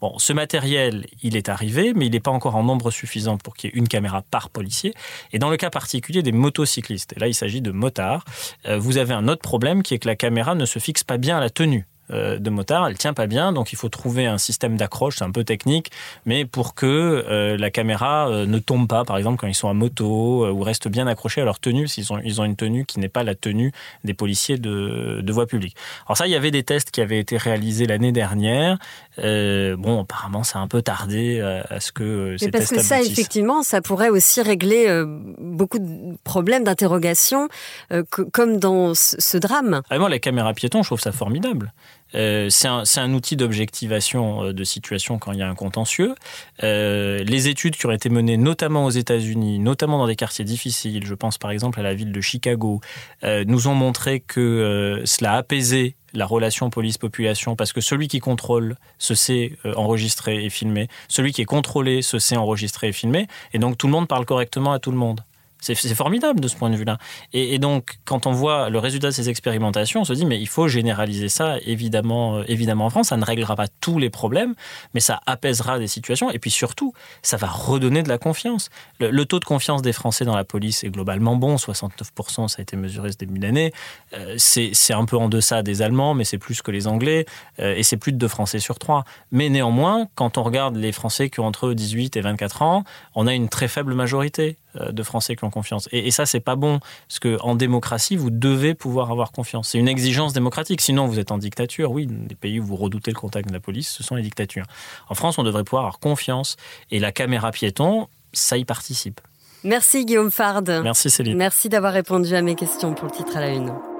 Bon, 0.00 0.18
ce 0.18 0.32
matériel, 0.32 1.06
il 1.22 1.36
est 1.36 1.48
arrivé, 1.48 1.92
mais 1.94 2.06
il 2.06 2.12
n'est 2.12 2.20
pas 2.20 2.30
encore 2.30 2.56
en 2.56 2.62
nombre 2.62 2.90
suffisant 2.90 3.36
pour 3.38 3.54
qu'il 3.54 3.70
y 3.70 3.72
ait 3.72 3.76
une 3.76 3.88
caméra 3.88 4.22
par 4.22 4.50
policier. 4.50 4.94
Et 5.32 5.38
dans 5.38 5.50
le 5.50 5.56
cas 5.56 5.70
particulier 5.70 6.22
des 6.22 6.32
motocyclistes, 6.32 7.14
et 7.16 7.20
là 7.20 7.28
il 7.28 7.34
s'agit 7.34 7.60
de 7.60 7.70
motards, 7.70 8.24
euh, 8.66 8.78
vous 8.78 8.98
avez 8.98 9.14
un 9.14 9.28
autre 9.28 9.42
problème 9.42 9.82
qui 9.82 9.94
est 9.94 9.98
que 9.98 10.08
la 10.08 10.16
caméra 10.16 10.54
ne 10.54 10.64
se 10.64 10.78
fixe 10.78 11.04
pas 11.04 11.18
bien 11.18 11.36
à 11.36 11.40
la 11.40 11.50
tenue 11.50 11.86
de 12.10 12.50
motard, 12.50 12.86
elle 12.88 12.96
tient 12.98 13.14
pas 13.14 13.26
bien, 13.26 13.52
donc 13.52 13.72
il 13.72 13.76
faut 13.76 13.88
trouver 13.88 14.26
un 14.26 14.38
système 14.38 14.76
d'accroche, 14.76 15.16
c'est 15.18 15.24
un 15.24 15.30
peu 15.30 15.44
technique, 15.44 15.90
mais 16.24 16.44
pour 16.44 16.74
que 16.74 16.86
euh, 16.86 17.56
la 17.56 17.70
caméra 17.70 18.28
euh, 18.28 18.46
ne 18.46 18.58
tombe 18.58 18.86
pas, 18.88 19.04
par 19.04 19.16
exemple 19.18 19.38
quand 19.38 19.46
ils 19.46 19.54
sont 19.54 19.68
à 19.68 19.74
moto, 19.74 20.44
euh, 20.44 20.50
ou 20.50 20.60
reste 20.62 20.88
bien 20.88 21.06
accrochés 21.06 21.40
à 21.40 21.44
leur 21.44 21.58
tenue, 21.58 21.88
s'ils 21.88 22.12
ont, 22.12 22.18
ils 22.24 22.40
ont 22.40 22.44
une 22.44 22.56
tenue 22.56 22.84
qui 22.84 23.00
n'est 23.00 23.08
pas 23.08 23.22
la 23.24 23.34
tenue 23.34 23.72
des 24.04 24.14
policiers 24.14 24.58
de, 24.58 25.20
de 25.22 25.32
voie 25.32 25.46
publique. 25.46 25.76
Alors 26.06 26.16
ça, 26.16 26.26
il 26.26 26.30
y 26.30 26.36
avait 26.36 26.50
des 26.50 26.62
tests 26.62 26.90
qui 26.90 27.00
avaient 27.00 27.18
été 27.18 27.36
réalisés 27.36 27.86
l'année 27.86 28.12
dernière. 28.12 28.78
Euh, 29.18 29.76
bon, 29.76 30.02
apparemment, 30.02 30.44
ça 30.44 30.58
a 30.58 30.62
un 30.62 30.68
peu 30.68 30.82
tardé 30.82 31.40
à, 31.40 31.66
à 31.70 31.80
ce 31.80 31.92
que 31.92 32.02
euh, 32.04 32.38
ces 32.38 32.46
Mais 32.46 32.50
parce 32.52 32.68
tests 32.68 32.74
que 32.76 32.82
ça, 32.86 32.96
aboutissent. 32.96 33.12
effectivement, 33.12 33.62
ça 33.62 33.80
pourrait 33.80 34.10
aussi 34.10 34.42
régler 34.42 34.86
euh, 34.88 35.04
beaucoup 35.38 35.78
de 35.78 36.16
problèmes 36.24 36.64
d'interrogation, 36.64 37.48
euh, 37.92 38.02
comme 38.32 38.58
dans 38.58 38.94
ce, 38.94 39.16
ce 39.18 39.38
drame. 39.38 39.82
Ah, 39.90 39.98
moi, 39.98 40.08
les 40.08 40.20
caméras 40.20 40.54
piétons, 40.54 40.82
je 40.82 40.88
trouve 40.88 41.00
ça 41.00 41.12
formidable. 41.12 41.72
Euh, 42.14 42.48
c'est 42.50 42.68
un, 42.68 43.12
outil 43.12 43.36
d'objectivation 43.36 44.44
euh, 44.44 44.52
de 44.52 44.64
situation 44.64 45.18
quand 45.18 45.32
il 45.32 45.38
y 45.38 45.42
a 45.42 45.48
un 45.48 45.54
contentieux. 45.54 46.14
Euh, 46.62 47.22
les 47.24 47.48
études 47.48 47.76
qui 47.76 47.86
ont 47.86 47.90
été 47.90 48.08
menées 48.08 48.36
notamment 48.36 48.84
aux 48.84 48.90
États-Unis, 48.90 49.58
notamment 49.58 49.98
dans 49.98 50.06
des 50.06 50.16
quartiers 50.16 50.44
difficiles, 50.44 51.04
je 51.04 51.14
pense 51.14 51.38
par 51.38 51.50
exemple 51.50 51.80
à 51.80 51.82
la 51.82 51.94
ville 51.94 52.12
de 52.12 52.20
Chicago, 52.20 52.80
nous 53.22 53.68
ont 53.68 53.74
montré 53.74 54.20
que 54.20 55.02
cela 55.04 55.34
a 55.34 55.36
apaisé 55.38 55.96
la 56.12 56.26
relation 56.26 56.70
police-population 56.70 57.56
parce 57.56 57.72
que 57.72 57.80
celui 57.80 58.08
qui 58.08 58.20
contrôle 58.20 58.76
se 58.98 59.14
sait 59.14 59.52
enregistrer 59.76 60.44
et 60.44 60.50
filmer, 60.50 60.88
celui 61.08 61.32
qui 61.32 61.42
est 61.42 61.46
contrôlé 61.46 62.02
se 62.02 62.18
sait 62.18 62.36
enregistrer 62.36 62.88
et 62.88 62.92
filmer, 62.92 63.26
et 63.52 63.58
donc 63.58 63.78
tout 63.78 63.86
le 63.86 63.92
monde 63.92 64.08
parle 64.08 64.24
correctement 64.24 64.72
à 64.72 64.78
tout 64.78 64.90
le 64.90 64.96
monde. 64.96 65.22
C'est 65.60 65.94
formidable 65.94 66.40
de 66.40 66.48
ce 66.48 66.56
point 66.56 66.70
de 66.70 66.76
vue-là. 66.76 66.98
Et, 67.32 67.58
donc, 67.58 67.98
quand 68.04 68.26
on 68.26 68.32
voit 68.32 68.70
le 68.70 68.78
résultat 68.78 69.08
de 69.08 69.12
ces 69.12 69.28
expérimentations, 69.28 70.02
on 70.02 70.04
se 70.04 70.12
dit, 70.12 70.26
mais 70.26 70.38
il 70.38 70.46
faut 70.46 70.68
généraliser 70.68 71.28
ça, 71.28 71.56
évidemment, 71.64 72.38
euh, 72.38 72.44
évidemment 72.46 72.86
en 72.86 72.90
France. 72.90 73.08
Ça 73.08 73.16
ne 73.16 73.24
réglera 73.24 73.56
pas 73.56 73.66
tous 73.80 73.98
les 73.98 74.10
problèmes, 74.10 74.54
mais 74.94 75.00
ça 75.00 75.20
apaisera 75.26 75.78
des 75.78 75.86
situations. 75.86 76.30
Et 76.30 76.38
puis 76.38 76.50
surtout, 76.50 76.92
ça 77.22 77.36
va 77.36 77.48
redonner 77.48 78.02
de 78.02 78.08
la 78.08 78.18
confiance. 78.18 78.68
Le, 79.00 79.24
taux 79.24 79.40
de 79.40 79.44
confiance 79.44 79.82
des 79.82 79.92
Français 79.92 80.24
dans 80.24 80.36
la 80.36 80.44
police 80.44 80.84
est 80.84 80.90
globalement 80.90 81.36
bon. 81.36 81.56
69%, 81.56 82.48
ça 82.48 82.56
a 82.58 82.62
été 82.62 82.76
mesuré 82.76 83.10
ce 83.12 83.16
début 83.16 83.38
d'année. 83.38 83.72
Euh, 84.14 84.34
c'est 84.38 84.92
un 84.92 85.04
peu 85.04 85.16
en 85.16 85.28
deçà 85.28 85.62
des 85.62 85.82
Allemands, 85.82 86.14
mais 86.14 86.24
c'est 86.24 86.38
plus 86.38 86.62
que 86.62 86.70
les 86.70 86.86
Anglais. 86.86 87.26
Euh, 87.60 87.74
et 87.74 87.82
c'est 87.82 87.96
plus 87.96 88.12
de 88.12 88.18
deux 88.18 88.28
Français 88.28 88.58
sur 88.58 88.78
trois. 88.78 89.04
Mais 89.32 89.48
néanmoins, 89.48 90.06
quand 90.14 90.38
on 90.38 90.42
regarde 90.42 90.76
les 90.76 90.92
Français 90.92 91.30
qui 91.30 91.40
ont 91.40 91.46
entre 91.46 91.72
18 91.72 92.16
et 92.16 92.20
24 92.20 92.62
ans, 92.62 92.84
on 93.14 93.26
a 93.26 93.34
une 93.34 93.48
très 93.48 93.68
faible 93.68 93.94
majorité 93.94 94.58
de 94.90 95.02
Français 95.02 95.36
qui 95.36 95.44
ont 95.44 95.45
confiance. 95.50 95.88
Et, 95.92 96.10
ça, 96.10 96.26
c'est 96.26 96.40
pas 96.40 96.56
bon, 96.56 96.80
parce 97.08 97.18
qu'en 97.18 97.54
démocratie, 97.54 98.16
vous 98.16 98.30
devez 98.30 98.74
pouvoir 98.74 99.10
avoir 99.10 99.32
confiance. 99.32 99.70
C'est 99.70 99.78
une 99.78 99.88
exigence 99.88 100.32
démocratique. 100.32 100.80
Sinon, 100.80 101.06
vous 101.06 101.18
êtes 101.18 101.30
en 101.30 101.38
dictature. 101.38 101.90
Oui, 101.92 102.06
des 102.06 102.34
pays 102.34 102.60
où 102.60 102.64
vous 102.64 102.76
redoutez 102.76 103.10
le 103.10 103.18
contact 103.18 103.48
de 103.48 103.52
la 103.52 103.60
police, 103.60 103.88
ce 103.88 104.02
sont 104.02 104.14
les 104.14 104.22
dictatures. 104.22 104.64
En 105.08 105.14
France, 105.14 105.38
on 105.38 105.42
devrait 105.42 105.64
pouvoir 105.64 105.84
avoir 105.84 105.98
confiance. 105.98 106.56
Et 106.90 106.98
la 106.98 107.12
caméra 107.12 107.50
piéton, 107.50 108.08
ça 108.32 108.56
y 108.56 108.64
participe. 108.64 109.20
Merci 109.64 110.04
Guillaume 110.04 110.30
Fard. 110.30 110.62
Merci 110.82 111.10
Céline. 111.10 111.36
Merci 111.36 111.68
d'avoir 111.68 111.92
répondu 111.92 112.34
à 112.34 112.42
mes 112.42 112.54
questions 112.54 112.94
pour 112.94 113.06
le 113.06 113.12
titre 113.12 113.36
à 113.36 113.40
la 113.40 113.48
une. 113.48 113.95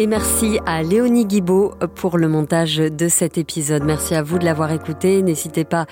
Et 0.00 0.06
merci 0.06 0.58
à 0.64 0.82
Léonie 0.82 1.26
Guibaud 1.26 1.74
pour 1.94 2.16
le 2.16 2.26
montage 2.26 2.78
de 2.78 3.08
cet 3.08 3.36
épisode. 3.36 3.84
Merci 3.84 4.14
à 4.14 4.22
vous 4.22 4.38
de 4.38 4.46
l'avoir 4.46 4.72
écouté. 4.72 5.20
N'hésitez 5.20 5.64
pas 5.64 5.84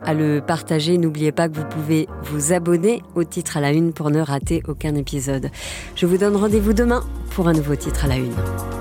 à 0.00 0.14
le 0.14 0.40
partager. 0.40 0.96
N'oubliez 0.96 1.32
pas 1.32 1.48
que 1.48 1.56
vous 1.56 1.64
pouvez 1.64 2.06
vous 2.22 2.52
abonner 2.52 3.02
au 3.16 3.24
titre 3.24 3.56
à 3.56 3.60
la 3.60 3.72
une 3.72 3.92
pour 3.92 4.12
ne 4.12 4.20
rater 4.20 4.62
aucun 4.68 4.94
épisode. 4.94 5.50
Je 5.96 6.06
vous 6.06 6.18
donne 6.18 6.36
rendez-vous 6.36 6.72
demain 6.72 7.02
pour 7.32 7.48
un 7.48 7.52
nouveau 7.52 7.74
titre 7.74 8.04
à 8.04 8.06
la 8.06 8.18
une. 8.18 8.77